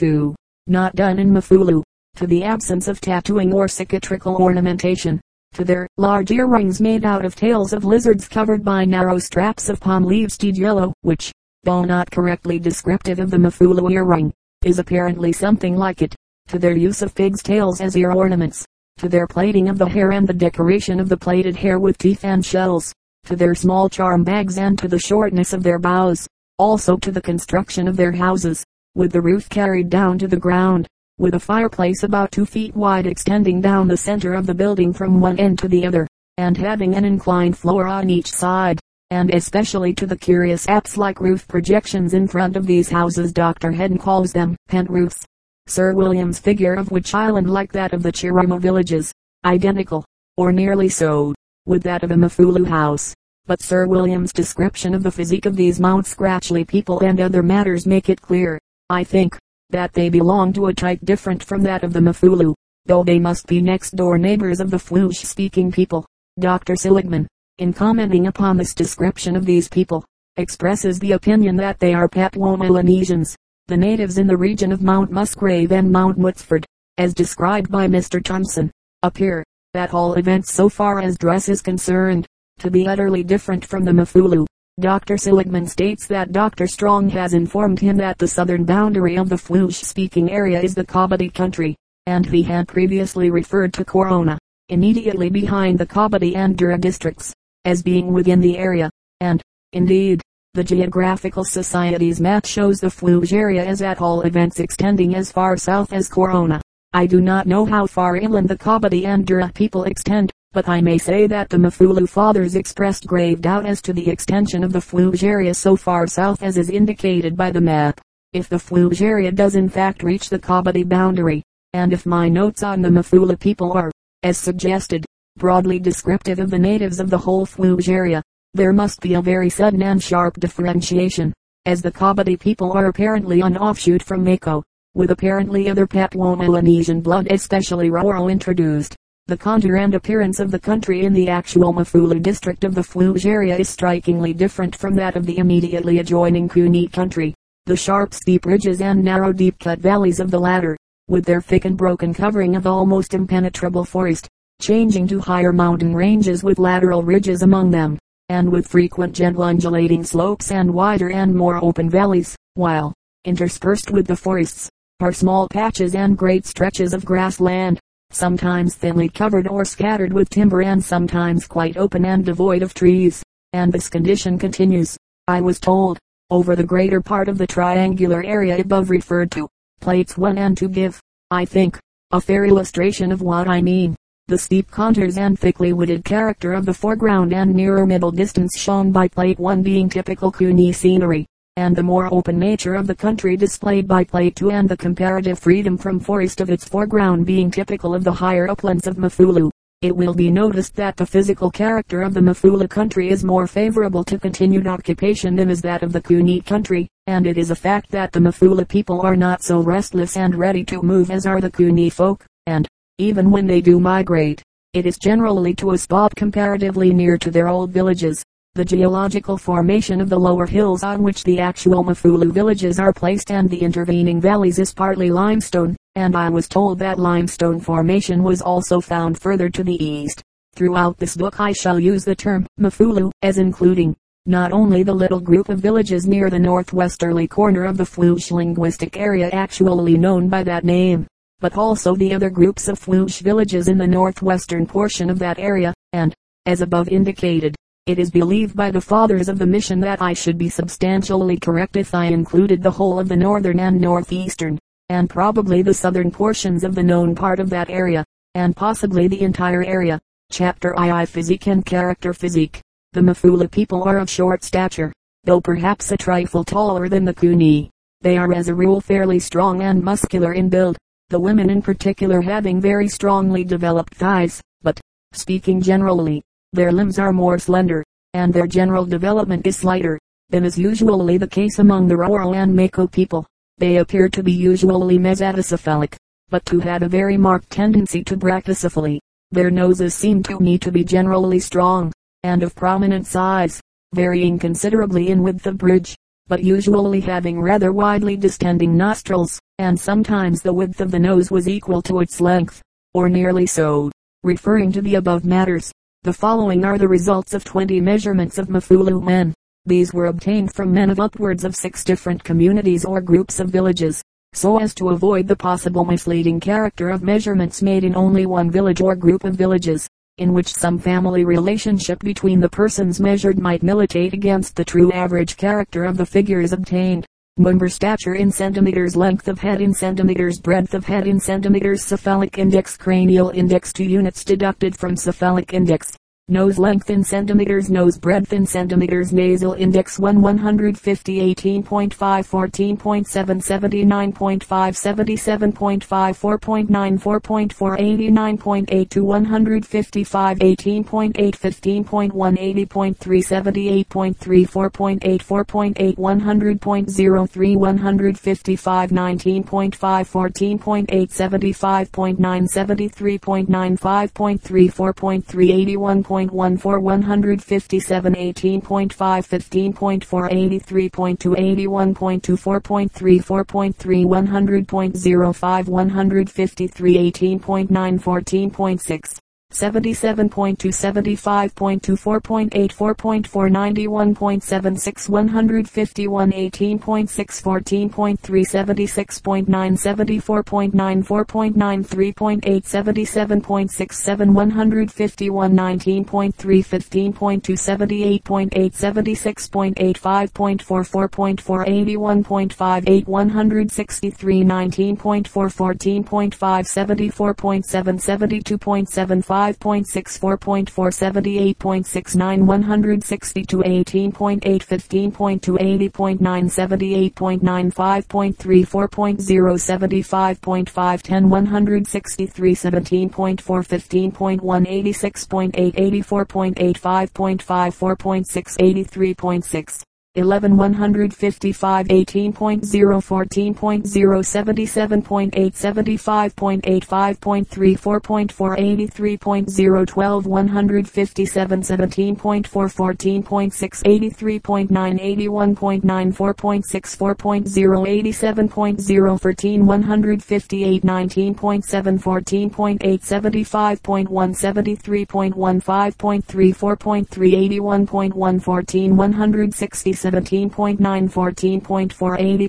2. 0.00 0.34
Not 0.66 0.96
done 0.96 1.18
in 1.18 1.30
Mafulu. 1.30 1.82
To 2.16 2.26
the 2.26 2.42
absence 2.42 2.88
of 2.88 3.02
tattooing 3.02 3.52
or 3.52 3.68
cicatrical 3.68 4.34
ornamentation. 4.36 5.20
To 5.52 5.62
their 5.62 5.86
large 5.98 6.30
earrings 6.30 6.80
made 6.80 7.04
out 7.04 7.22
of 7.22 7.34
tails 7.34 7.74
of 7.74 7.84
lizards 7.84 8.26
covered 8.26 8.64
by 8.64 8.86
narrow 8.86 9.18
straps 9.18 9.68
of 9.68 9.78
palm 9.78 10.04
leaves 10.04 10.38
dyed 10.38 10.56
yellow, 10.56 10.94
which, 11.02 11.30
though 11.64 11.84
not 11.84 12.10
correctly 12.10 12.58
descriptive 12.58 13.18
of 13.18 13.30
the 13.30 13.36
Mafulu 13.36 13.92
earring, 13.92 14.32
is 14.64 14.78
apparently 14.78 15.32
something 15.32 15.76
like 15.76 16.00
it. 16.00 16.14
To 16.48 16.58
their 16.58 16.76
use 16.76 17.02
of 17.02 17.14
pigs' 17.14 17.42
tails 17.42 17.82
as 17.82 17.94
ear 17.94 18.12
ornaments. 18.12 18.64
To 19.00 19.08
their 19.10 19.26
plaiting 19.26 19.68
of 19.68 19.76
the 19.76 19.88
hair 19.88 20.12
and 20.12 20.26
the 20.26 20.32
decoration 20.32 20.98
of 20.98 21.10
the 21.10 21.18
plaited 21.18 21.56
hair 21.56 21.78
with 21.78 21.98
teeth 21.98 22.24
and 22.24 22.42
shells. 22.42 22.90
To 23.24 23.36
their 23.36 23.54
small 23.54 23.90
charm 23.90 24.24
bags 24.24 24.56
and 24.56 24.78
to 24.78 24.88
the 24.88 24.98
shortness 24.98 25.52
of 25.52 25.62
their 25.62 25.78
bows. 25.78 26.26
Also 26.58 26.96
to 26.96 27.12
the 27.12 27.20
construction 27.20 27.86
of 27.86 27.98
their 27.98 28.12
houses, 28.12 28.64
with 28.94 29.12
the 29.12 29.20
roof 29.20 29.48
carried 29.48 29.88
down 29.88 30.18
to 30.18 30.26
the 30.26 30.36
ground, 30.36 30.86
with 31.18 31.34
a 31.34 31.40
fireplace 31.40 32.02
about 32.02 32.32
two 32.32 32.44
feet 32.44 32.74
wide 32.74 33.06
extending 33.06 33.60
down 33.60 33.86
the 33.86 33.96
center 33.96 34.34
of 34.34 34.46
the 34.46 34.54
building 34.54 34.92
from 34.92 35.20
one 35.20 35.38
end 35.38 35.58
to 35.58 35.68
the 35.68 35.86
other, 35.86 36.06
and 36.38 36.56
having 36.56 36.94
an 36.94 37.04
inclined 37.04 37.56
floor 37.56 37.86
on 37.86 38.10
each 38.10 38.32
side, 38.32 38.80
and 39.10 39.32
especially 39.34 39.92
to 39.92 40.06
the 40.06 40.16
curious 40.16 40.68
apse-like 40.68 41.20
roof 41.20 41.46
projections 41.46 42.14
in 42.14 42.26
front 42.26 42.56
of 42.56 42.66
these 42.66 42.88
houses 42.88 43.32
Dr. 43.32 43.70
Haddon 43.70 43.98
calls 43.98 44.32
them 44.32 44.56
pent 44.68 44.88
roofs. 44.88 45.24
Sir 45.66 45.94
William's 45.94 46.38
figure 46.38 46.74
of 46.74 46.90
which 46.90 47.14
island 47.14 47.50
like 47.50 47.72
that 47.72 47.92
of 47.92 48.02
the 48.02 48.10
Chirima 48.10 48.58
villages, 48.60 49.12
identical, 49.44 50.04
or 50.36 50.52
nearly 50.52 50.88
so, 50.88 51.34
with 51.66 51.82
that 51.82 52.02
of 52.02 52.10
a 52.10 52.14
Mafulu 52.14 52.66
house. 52.66 53.14
But 53.46 53.60
Sir 53.60 53.86
William's 53.86 54.32
description 54.32 54.94
of 54.94 55.02
the 55.02 55.10
physique 55.10 55.46
of 55.46 55.56
these 55.56 55.80
Mount 55.80 56.06
Scratchley 56.06 56.66
people 56.66 57.00
and 57.00 57.20
other 57.20 57.42
matters 57.42 57.86
make 57.86 58.08
it 58.08 58.20
clear, 58.20 58.58
I 58.90 59.04
think, 59.04 59.38
that 59.70 59.94
they 59.94 60.10
belong 60.10 60.52
to 60.52 60.66
a 60.66 60.74
type 60.74 60.98
different 61.04 61.42
from 61.42 61.62
that 61.62 61.84
of 61.84 61.94
the 61.94 62.00
Mafulu, 62.00 62.54
though 62.84 63.02
they 63.02 63.18
must 63.18 63.46
be 63.46 63.62
next 63.62 63.96
door 63.96 64.18
neighbors 64.18 64.60
of 64.60 64.70
the 64.70 64.78
Flush 64.78 65.20
speaking 65.20 65.72
people. 65.72 66.04
Dr. 66.38 66.76
Seligman, 66.76 67.26
in 67.58 67.72
commenting 67.72 68.26
upon 68.26 68.58
this 68.58 68.74
description 68.74 69.36
of 69.36 69.46
these 69.46 69.68
people, 69.68 70.04
expresses 70.36 70.98
the 70.98 71.12
opinion 71.12 71.56
that 71.56 71.78
they 71.78 71.94
are 71.94 72.08
Papua 72.08 72.58
Melanesians 72.58 73.36
the 73.70 73.76
natives 73.76 74.18
in 74.18 74.26
the 74.26 74.36
region 74.36 74.72
of 74.72 74.82
Mount 74.82 75.12
Musgrave 75.12 75.70
and 75.70 75.92
Mount 75.92 76.18
Knutsford, 76.18 76.64
as 76.98 77.14
described 77.14 77.70
by 77.70 77.86
Mr. 77.86 78.20
Thompson, 78.20 78.68
appear, 79.04 79.44
at 79.74 79.94
all 79.94 80.14
events 80.14 80.50
so 80.50 80.68
far 80.68 80.98
as 81.00 81.16
dress 81.16 81.48
is 81.48 81.62
concerned, 81.62 82.26
to 82.58 82.68
be 82.68 82.88
utterly 82.88 83.22
different 83.22 83.64
from 83.64 83.84
the 83.84 83.92
Mafulu. 83.92 84.44
Dr. 84.80 85.18
Seligman 85.18 85.66
states 85.66 86.06
that 86.06 86.32
Dr. 86.32 86.66
Strong 86.66 87.10
has 87.10 87.34
informed 87.34 87.78
him 87.78 87.98
that 87.98 88.16
the 88.16 88.26
southern 88.26 88.64
boundary 88.64 89.16
of 89.16 89.28
the 89.28 89.36
Flush-speaking 89.36 90.30
area 90.30 90.58
is 90.58 90.74
the 90.74 90.86
Kabadi 90.86 91.32
country, 91.32 91.76
and 92.06 92.24
he 92.24 92.42
had 92.42 92.66
previously 92.66 93.30
referred 93.30 93.74
to 93.74 93.84
Corona, 93.84 94.38
immediately 94.70 95.28
behind 95.28 95.78
the 95.78 95.86
Kabadi 95.86 96.34
and 96.34 96.56
Dura 96.56 96.78
districts, 96.78 97.34
as 97.66 97.82
being 97.82 98.10
within 98.12 98.40
the 98.40 98.56
area, 98.56 98.88
and, 99.20 99.42
indeed, 99.74 100.22
the 100.54 100.64
Geographical 100.64 101.44
Society's 101.44 102.18
map 102.18 102.46
shows 102.46 102.80
the 102.80 102.86
Fuyughe 102.86 103.34
area 103.34 103.64
as 103.64 103.82
at 103.82 104.00
all 104.00 104.22
events 104.22 104.60
extending 104.60 105.14
as 105.14 105.30
far 105.30 105.58
south 105.58 105.92
as 105.92 106.08
Corona. 106.08 106.58
I 106.94 107.06
do 107.06 107.20
not 107.20 107.46
know 107.46 107.66
how 107.66 107.86
far 107.86 108.16
inland 108.16 108.48
the 108.48 108.56
Kabadi 108.56 109.04
and 109.04 109.26
Dura 109.26 109.52
people 109.54 109.84
extend, 109.84 110.32
but 110.52 110.68
I 110.68 110.80
may 110.80 110.98
say 110.98 111.28
that 111.28 111.48
the 111.48 111.56
Mafulu 111.56 112.08
fathers 112.08 112.56
expressed 112.56 113.06
grave 113.06 113.40
doubt 113.40 113.66
as 113.66 113.80
to 113.82 113.92
the 113.92 114.10
extension 114.10 114.64
of 114.64 114.72
the 114.72 114.80
Fuyughe 114.80 115.22
area 115.22 115.54
so 115.54 115.76
far 115.76 116.08
south 116.08 116.42
as 116.42 116.56
is 116.56 116.70
indicated 116.70 117.36
by 117.36 117.52
the 117.52 117.60
map. 117.60 118.00
If 118.32 118.48
the 118.48 118.56
Fuyughe 118.56 119.00
area 119.00 119.30
does 119.30 119.54
in 119.54 119.68
fact 119.68 120.02
reach 120.02 120.28
the 120.28 120.40
Kabadi 120.40 120.88
boundary, 120.88 121.44
and 121.72 121.92
if 121.92 122.04
my 122.04 122.28
notes 122.28 122.64
on 122.64 122.82
the 122.82 122.88
Mafulu 122.88 123.38
people 123.38 123.72
are, 123.74 123.92
as 124.24 124.38
suggested, 124.38 125.06
broadly 125.36 125.78
descriptive 125.78 126.40
of 126.40 126.50
the 126.50 126.58
natives 126.58 126.98
of 126.98 127.10
the 127.10 127.18
whole 127.18 127.46
Fuyughe 127.46 127.88
area, 127.88 128.20
there 128.52 128.72
must 128.72 129.00
be 129.00 129.14
a 129.14 129.22
very 129.22 129.50
sudden 129.50 129.82
and 129.82 130.02
sharp 130.02 130.34
differentiation, 130.40 131.32
as 131.64 131.80
the 131.80 131.92
Kabadi 131.92 132.40
people 132.40 132.72
are 132.72 132.86
apparently 132.86 133.40
an 133.40 133.56
offshoot 133.56 134.02
from 134.02 134.24
Mekeo, 134.24 134.64
with 134.94 135.12
apparently 135.12 135.68
other 135.68 135.86
Papua-Melanesian 135.86 137.02
blood 137.02 137.28
especially 137.30 137.88
Roro 137.88 138.28
introduced. 138.28 138.96
The 139.30 139.36
contour 139.36 139.76
and 139.76 139.94
appearance 139.94 140.40
of 140.40 140.50
the 140.50 140.58
country 140.58 141.04
in 141.04 141.12
the 141.12 141.28
actual 141.28 141.72
Mafulu 141.72 142.20
district 142.20 142.64
of 142.64 142.74
the 142.74 142.80
Fuyughe 142.80 143.24
area 143.24 143.56
is 143.56 143.68
strikingly 143.68 144.32
different 144.32 144.74
from 144.74 144.96
that 144.96 145.14
of 145.14 145.24
the 145.24 145.38
immediately 145.38 146.00
adjoining 146.00 146.48
Kuni 146.48 146.88
country. 146.88 147.36
The 147.66 147.76
sharp 147.76 148.12
steep 148.12 148.44
ridges 148.44 148.80
and 148.80 149.04
narrow 149.04 149.32
deep 149.32 149.60
cut 149.60 149.78
valleys 149.78 150.18
of 150.18 150.32
the 150.32 150.40
latter, 150.40 150.76
with 151.06 151.24
their 151.24 151.40
thick 151.40 151.64
and 151.64 151.76
broken 151.76 152.12
covering 152.12 152.56
of 152.56 152.66
almost 152.66 153.14
impenetrable 153.14 153.84
forest, 153.84 154.26
changing 154.60 155.06
to 155.06 155.20
higher 155.20 155.52
mountain 155.52 155.94
ranges 155.94 156.42
with 156.42 156.58
lateral 156.58 157.04
ridges 157.04 157.42
among 157.42 157.70
them, 157.70 158.00
and 158.30 158.50
with 158.50 158.66
frequent 158.66 159.14
gentle 159.14 159.44
undulating 159.44 160.02
slopes 160.02 160.50
and 160.50 160.74
wider 160.74 161.08
and 161.08 161.32
more 161.32 161.64
open 161.64 161.88
valleys, 161.88 162.34
while, 162.54 162.92
interspersed 163.24 163.92
with 163.92 164.08
the 164.08 164.16
forests, 164.16 164.68
are 164.98 165.12
small 165.12 165.46
patches 165.48 165.94
and 165.94 166.18
great 166.18 166.46
stretches 166.46 166.92
of 166.92 167.04
grass 167.04 167.38
land, 167.38 167.78
sometimes 168.10 168.74
thinly 168.74 169.08
covered 169.08 169.48
or 169.48 169.64
scattered 169.64 170.12
with 170.12 170.28
timber 170.30 170.62
and 170.62 170.84
sometimes 170.84 171.46
quite 171.46 171.76
open 171.76 172.04
and 172.04 172.24
devoid 172.24 172.62
of 172.62 172.74
trees. 172.74 173.22
And 173.52 173.72
this 173.72 173.88
condition 173.88 174.38
continues, 174.38 174.96
I 175.26 175.40
was 175.40 175.58
told, 175.58 175.98
over 176.30 176.54
the 176.54 176.64
greater 176.64 177.00
part 177.00 177.28
of 177.28 177.38
the 177.38 177.46
triangular 177.46 178.22
area 178.24 178.58
above 178.58 178.90
referred 178.90 179.30
to. 179.32 179.48
Plates 179.80 180.16
1 180.16 180.38
and 180.38 180.56
2 180.56 180.68
give, 180.68 181.00
I 181.30 181.44
think, 181.44 181.78
a 182.12 182.20
fair 182.20 182.44
illustration 182.44 183.10
of 183.12 183.22
what 183.22 183.48
I 183.48 183.62
mean. 183.62 183.96
The 184.28 184.38
steep 184.38 184.70
contours 184.70 185.18
and 185.18 185.38
thickly 185.38 185.72
wooded 185.72 186.04
character 186.04 186.52
of 186.52 186.66
the 186.66 186.74
foreground 186.74 187.32
and 187.32 187.54
nearer 187.54 187.86
middle 187.86 188.12
distance 188.12 188.56
shown 188.56 188.92
by 188.92 189.08
plate 189.08 189.40
1 189.40 189.62
being 189.62 189.88
typical 189.88 190.30
Kuni 190.30 190.72
scenery, 190.72 191.26
and 191.60 191.76
the 191.76 191.82
more 191.82 192.12
open 192.12 192.38
nature 192.38 192.74
of 192.74 192.86
the 192.86 192.94
country 192.94 193.36
displayed 193.36 193.86
by 193.86 194.02
plate 194.02 194.34
2 194.34 194.50
and 194.50 194.66
the 194.66 194.76
comparative 194.76 195.38
freedom 195.38 195.76
from 195.76 196.00
forest 196.00 196.40
of 196.40 196.48
its 196.48 196.66
foreground 196.66 197.26
being 197.26 197.50
typical 197.50 197.94
of 197.94 198.02
the 198.02 198.10
higher 198.12 198.48
uplands 198.48 198.86
of 198.86 198.96
Mafulu. 198.96 199.50
It 199.82 199.94
will 199.94 200.14
be 200.14 200.30
noticed 200.30 200.74
that 200.76 200.96
the 200.96 201.04
physical 201.04 201.50
character 201.50 202.00
of 202.00 202.14
the 202.14 202.20
Mafulu 202.20 202.68
country 202.68 203.10
is 203.10 203.24
more 203.24 203.46
favorable 203.46 204.04
to 204.04 204.18
continued 204.18 204.66
occupation 204.66 205.36
than 205.36 205.50
is 205.50 205.60
that 205.60 205.82
of 205.82 205.92
the 205.92 206.00
Kuni 206.00 206.40
country, 206.40 206.88
and 207.06 207.26
it 207.26 207.36
is 207.36 207.50
a 207.50 207.54
fact 207.54 207.90
that 207.90 208.10
the 208.12 208.20
Mafulu 208.20 208.66
people 208.66 209.02
are 209.02 209.16
not 209.16 209.42
so 209.42 209.60
restless 209.60 210.16
and 210.16 210.34
ready 210.34 210.64
to 210.64 210.82
move 210.82 211.10
as 211.10 211.26
are 211.26 211.42
the 211.42 211.50
Kuni 211.50 211.90
folk, 211.90 212.24
and, 212.46 212.66
even 212.96 213.30
when 213.30 213.46
they 213.46 213.60
do 213.60 213.78
migrate, 213.78 214.42
it 214.72 214.86
is 214.86 214.96
generally 214.96 215.54
to 215.54 215.72
a 215.72 215.78
spot 215.78 216.14
comparatively 216.16 216.94
near 216.94 217.18
to 217.18 217.30
their 217.30 217.48
old 217.48 217.70
villages. 217.70 218.24
The 218.56 218.64
geological 218.64 219.38
formation 219.38 220.00
of 220.00 220.08
the 220.08 220.18
lower 220.18 220.44
hills 220.44 220.82
on 220.82 221.04
which 221.04 221.22
the 221.22 221.38
actual 221.38 221.84
Mafulu 221.84 222.32
villages 222.32 222.80
are 222.80 222.92
placed 222.92 223.30
and 223.30 223.48
the 223.48 223.60
intervening 223.60 224.20
valleys 224.20 224.58
is 224.58 224.74
partly 224.74 225.08
limestone, 225.08 225.76
and 225.94 226.16
I 226.16 226.28
was 226.30 226.48
told 226.48 226.80
that 226.80 226.98
limestone 226.98 227.60
formation 227.60 228.24
was 228.24 228.42
also 228.42 228.80
found 228.80 229.20
further 229.20 229.50
to 229.50 229.62
the 229.62 229.80
east. 229.82 230.20
Throughout 230.56 230.98
this 230.98 231.16
book 231.16 231.38
I 231.38 231.52
shall 231.52 231.78
use 231.78 232.04
the 232.04 232.16
term 232.16 232.44
Mafulu 232.58 233.12
as 233.22 233.38
including 233.38 233.94
not 234.26 234.50
only 234.50 234.82
the 234.82 234.92
little 234.92 235.20
group 235.20 235.48
of 235.48 235.60
villages 235.60 236.08
near 236.08 236.28
the 236.28 236.36
northwesterly 236.36 237.28
corner 237.28 237.64
of 237.64 237.76
the 237.76 237.86
Flush 237.86 238.32
linguistic 238.32 238.96
area 238.96 239.30
actually 239.30 239.96
known 239.96 240.28
by 240.28 240.42
that 240.42 240.64
name, 240.64 241.06
but 241.38 241.56
also 241.56 241.94
the 241.94 242.12
other 242.12 242.30
groups 242.30 242.66
of 242.66 242.80
Flush 242.80 243.20
villages 243.20 243.68
in 243.68 243.78
the 243.78 243.86
northwestern 243.86 244.66
portion 244.66 245.08
of 245.08 245.20
that 245.20 245.38
area, 245.38 245.72
and, 245.92 246.12
as 246.46 246.62
above 246.62 246.88
indicated, 246.88 247.54
it 247.86 247.98
is 247.98 248.10
believed 248.10 248.54
by 248.54 248.70
the 248.70 248.80
fathers 248.80 249.28
of 249.28 249.38
the 249.38 249.46
mission 249.46 249.80
that 249.80 250.00
I 250.00 250.12
should 250.12 250.38
be 250.38 250.48
substantially 250.48 251.38
correct 251.38 251.76
if 251.76 251.94
I 251.94 252.06
included 252.06 252.62
the 252.62 252.70
whole 252.70 253.00
of 253.00 253.08
the 253.08 253.16
northern 253.16 253.58
and 253.58 253.80
northeastern, 253.80 254.58
and 254.88 255.08
probably 255.08 255.62
the 255.62 255.74
southern 255.74 256.10
portions 256.10 256.62
of 256.62 256.74
the 256.74 256.82
known 256.82 257.14
part 257.14 257.40
of 257.40 257.50
that 257.50 257.70
area, 257.70 258.04
and 258.34 258.54
possibly 258.54 259.08
the 259.08 259.22
entire 259.22 259.64
area. 259.64 260.00
Chapter 260.30 260.74
II 260.78 261.06
Physique 261.06 261.48
and 261.48 261.64
Character 261.64 262.12
Physique. 262.12 262.60
The 262.92 263.00
Mafulu 263.00 263.50
people 263.50 263.82
are 263.84 263.98
of 263.98 264.08
short 264.08 264.44
stature, 264.44 264.92
though 265.24 265.40
perhaps 265.40 265.90
a 265.90 265.96
trifle 265.96 266.44
taller 266.44 266.88
than 266.88 267.04
the 267.04 267.14
Kuni. 267.14 267.70
They 268.02 268.16
are 268.16 268.32
as 268.32 268.48
a 268.48 268.54
rule 268.54 268.80
fairly 268.80 269.18
strong 269.18 269.62
and 269.62 269.82
muscular 269.82 270.34
in 270.34 270.48
build, 270.48 270.76
the 271.08 271.18
women 271.18 271.50
in 271.50 271.62
particular 271.62 272.20
having 272.20 272.60
very 272.60 272.88
strongly 272.88 273.42
developed 273.42 273.94
thighs, 273.94 274.40
but, 274.62 274.80
speaking 275.12 275.60
generally, 275.60 276.22
their 276.52 276.72
limbs 276.72 276.98
are 276.98 277.12
more 277.12 277.38
slender, 277.38 277.84
and 278.14 278.32
their 278.32 278.46
general 278.46 278.84
development 278.84 279.46
is 279.46 279.56
slighter, 279.56 279.98
than 280.30 280.44
is 280.44 280.58
usually 280.58 281.18
the 281.18 281.26
case 281.26 281.58
among 281.58 281.86
the 281.86 281.94
Roro 281.94 282.34
and 282.34 282.52
Mekeo 282.52 282.90
people. 282.90 283.26
They 283.58 283.76
appear 283.76 284.08
to 284.08 284.22
be 284.22 284.32
usually 284.32 284.98
mesaticephalic, 284.98 285.96
but 286.28 286.44
to 286.46 286.60
have 286.60 286.82
a 286.82 286.88
very 286.88 287.16
marked 287.16 287.50
tendency 287.50 288.02
to 288.04 288.16
brachycephaly. 288.16 288.98
Their 289.30 289.50
noses 289.50 289.94
seem 289.94 290.22
to 290.24 290.40
me 290.40 290.58
to 290.58 290.72
be 290.72 290.82
generally 290.82 291.38
strong, 291.38 291.92
and 292.22 292.42
of 292.42 292.54
prominent 292.54 293.06
size, 293.06 293.60
varying 293.94 294.38
considerably 294.38 295.10
in 295.10 295.22
width 295.22 295.46
of 295.46 295.58
bridge, 295.58 295.96
but 296.26 296.42
usually 296.42 297.00
having 297.00 297.40
rather 297.40 297.72
widely 297.72 298.16
distending 298.16 298.76
nostrils 298.76 299.40
and 299.60 299.78
sometimes 299.78 300.40
the 300.40 300.52
width 300.52 300.80
of 300.80 300.90
the 300.90 300.98
nose 300.98 301.30
was 301.30 301.46
equal 301.46 301.82
to 301.82 302.00
its 302.00 302.18
length, 302.18 302.62
or 302.94 303.10
nearly 303.10 303.44
so. 303.44 303.90
Referring 304.22 304.72
to 304.72 304.80
the 304.80 304.94
above 304.94 305.22
matters, 305.22 305.70
the 306.02 306.12
following 306.14 306.64
are 306.64 306.78
the 306.78 306.88
results 306.88 307.34
of 307.34 307.44
20 307.44 307.78
measurements 307.82 308.38
of 308.38 308.48
Mafulu 308.48 309.04
men. 309.04 309.34
These 309.66 309.92
were 309.92 310.06
obtained 310.06 310.54
from 310.54 310.72
men 310.72 310.88
of 310.88 310.98
upwards 310.98 311.44
of 311.44 311.54
six 311.54 311.84
different 311.84 312.24
communities 312.24 312.86
or 312.86 313.02
groups 313.02 313.38
of 313.38 313.50
villages, 313.50 314.02
so 314.32 314.58
as 314.58 314.74
to 314.76 314.88
avoid 314.88 315.28
the 315.28 315.36
possible 315.36 315.84
misleading 315.84 316.40
character 316.40 316.88
of 316.88 317.02
measurements 317.02 317.60
made 317.60 317.84
in 317.84 317.94
only 317.94 318.24
one 318.24 318.50
village 318.50 318.80
or 318.80 318.96
group 318.96 319.24
of 319.24 319.34
villages, 319.34 319.86
in 320.16 320.32
which 320.32 320.48
some 320.48 320.78
family 320.78 321.26
relationship 321.26 321.98
between 321.98 322.40
the 322.40 322.48
persons 322.48 322.98
measured 322.98 323.38
might 323.38 323.62
militate 323.62 324.14
against 324.14 324.56
the 324.56 324.64
true 324.64 324.90
average 324.92 325.36
character 325.36 325.84
of 325.84 325.98
the 325.98 326.06
figures 326.06 326.54
obtained. 326.54 327.04
Number 327.40 327.70
stature 327.70 328.16
in 328.16 328.30
centimeters, 328.30 328.94
length 328.94 329.26
of 329.26 329.38
head 329.38 329.62
in 329.62 329.72
centimeters, 329.72 330.38
breadth 330.38 330.74
of 330.74 330.84
head 330.84 331.06
in 331.06 331.18
centimeters, 331.18 331.82
cephalic 331.82 332.36
index, 332.36 332.76
cranial 332.76 333.30
index, 333.30 333.72
two 333.72 333.82
units 333.82 334.24
deducted 334.24 334.76
from 334.76 334.94
cephalic 334.94 335.54
index 335.54 335.96
nose 336.30 336.58
length 336.58 336.90
in 336.90 337.02
centimeters, 337.02 337.70
nose 337.70 337.98
breadth 337.98 338.32
in 338.32 338.46
centimeters, 338.46 339.12
nasal 339.12 339.52
index 339.54 339.98
1 339.98 340.22
150 340.22 341.34
18.5 341.34 341.90
14.7 341.96 343.04
79.5 343.10 344.46
77.5 344.46 345.86
4.9 345.88 346.68
4.4 346.68 347.78
89.8 347.78 348.88
to 348.88 349.04
155 349.04 350.38
18.8 350.38 351.12
15.1 351.14 352.10
80.3 352.10 352.96
78.3 352.96 354.48
4.8 354.48 355.00
4.8 355.00 355.96
100.03 355.96 357.56
155 357.56 358.90
19.5 358.90 359.70
14.8 359.80 360.86
75.9 360.86 362.18
73.9 362.18 363.78
5.3 363.78 364.72
4.3 364.72 365.50
81. 365.50 366.02
1.1 366.28 366.82
157 366.82 368.14
18.5 368.14 368.90
15.4 368.94 370.04
83.2 370.04 371.34
81.2 371.34 372.36
4.3 372.36 373.22
4.3 373.24 374.04
100.05 374.04 375.68
153 375.68 377.12
18.9 377.12 377.68
14.6 378.00 379.29
77.2 379.50 380.70
75.2 380.70 381.96
4.8 381.96 382.72
4.4 382.72 383.50
91.76 383.50 385.08
151 385.08 386.30
18.6 386.30 387.42
14.3 387.42 388.16
76.9 388.46 389.46
74.9 389.46 391.02
4.9 391.04 391.86
3.8 391.86 392.64
77.67 392.64 394.32
151 394.32 395.56
19.3 395.56 396.64
15.2 396.64 397.58
78.8 397.58 398.72
76.8 398.72 400.00
5.4 400.00 400.84
4.4 400.86 401.66
81.5 401.66 402.82
8 402.86 403.08
163 403.08 404.44
19.4 404.44 405.24
14.5 405.50 406.64
74.7 406.70 407.98
72.7 407.98 409.22
5.6 409.40 410.18
4.4 410.20 411.54
78.69 411.56 412.44
162 412.44 413.62
18.8 413.62 414.40
15.2 414.40 415.56
80.9 415.90 416.20
78.9 416.20 417.72
5.3 417.72 418.66
4.0 418.66 419.56
75.5 419.56 421.02
10 421.02 421.28
163 421.30 422.54
17.4 422.54 423.40
15.1 423.40 424.40
86.8 424.40 425.72
84.8 426.04 426.80
5.5 426.80 427.70
4.6 427.80 428.56
83.6 428.58 429.89
11 430.16 430.56
155 430.56 431.86
18.0 431.86 432.60
14.0 432.66 433.84
77.8 433.86 435.30
75.8 435.30 436.84
5.3 436.84 437.78
4.4 437.78 438.58
83.0 438.58 439.86
12 439.86 440.26
157 440.26 441.62
17.4 441.62 442.42
14.6 442.42 443.82
83.9 443.84 444.68
81.9 444.68 446.12
4.6 446.12 446.96
4.0 446.98 447.86
87.0 447.86 449.20
13 449.20 449.64
158 449.64 450.82
19.7 450.82 452.00
14.8 452.00 452.80
75.1 452.80 454.34
73.1 454.34 455.62
5.3 455.62 456.54
4.3 456.56 457.70
81.1 457.70 458.40
14 458.42 458.96
160 458.96 459.99
17.9 460.00 460.78
14.4 460.78 461.90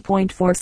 80.4 0.01 0.56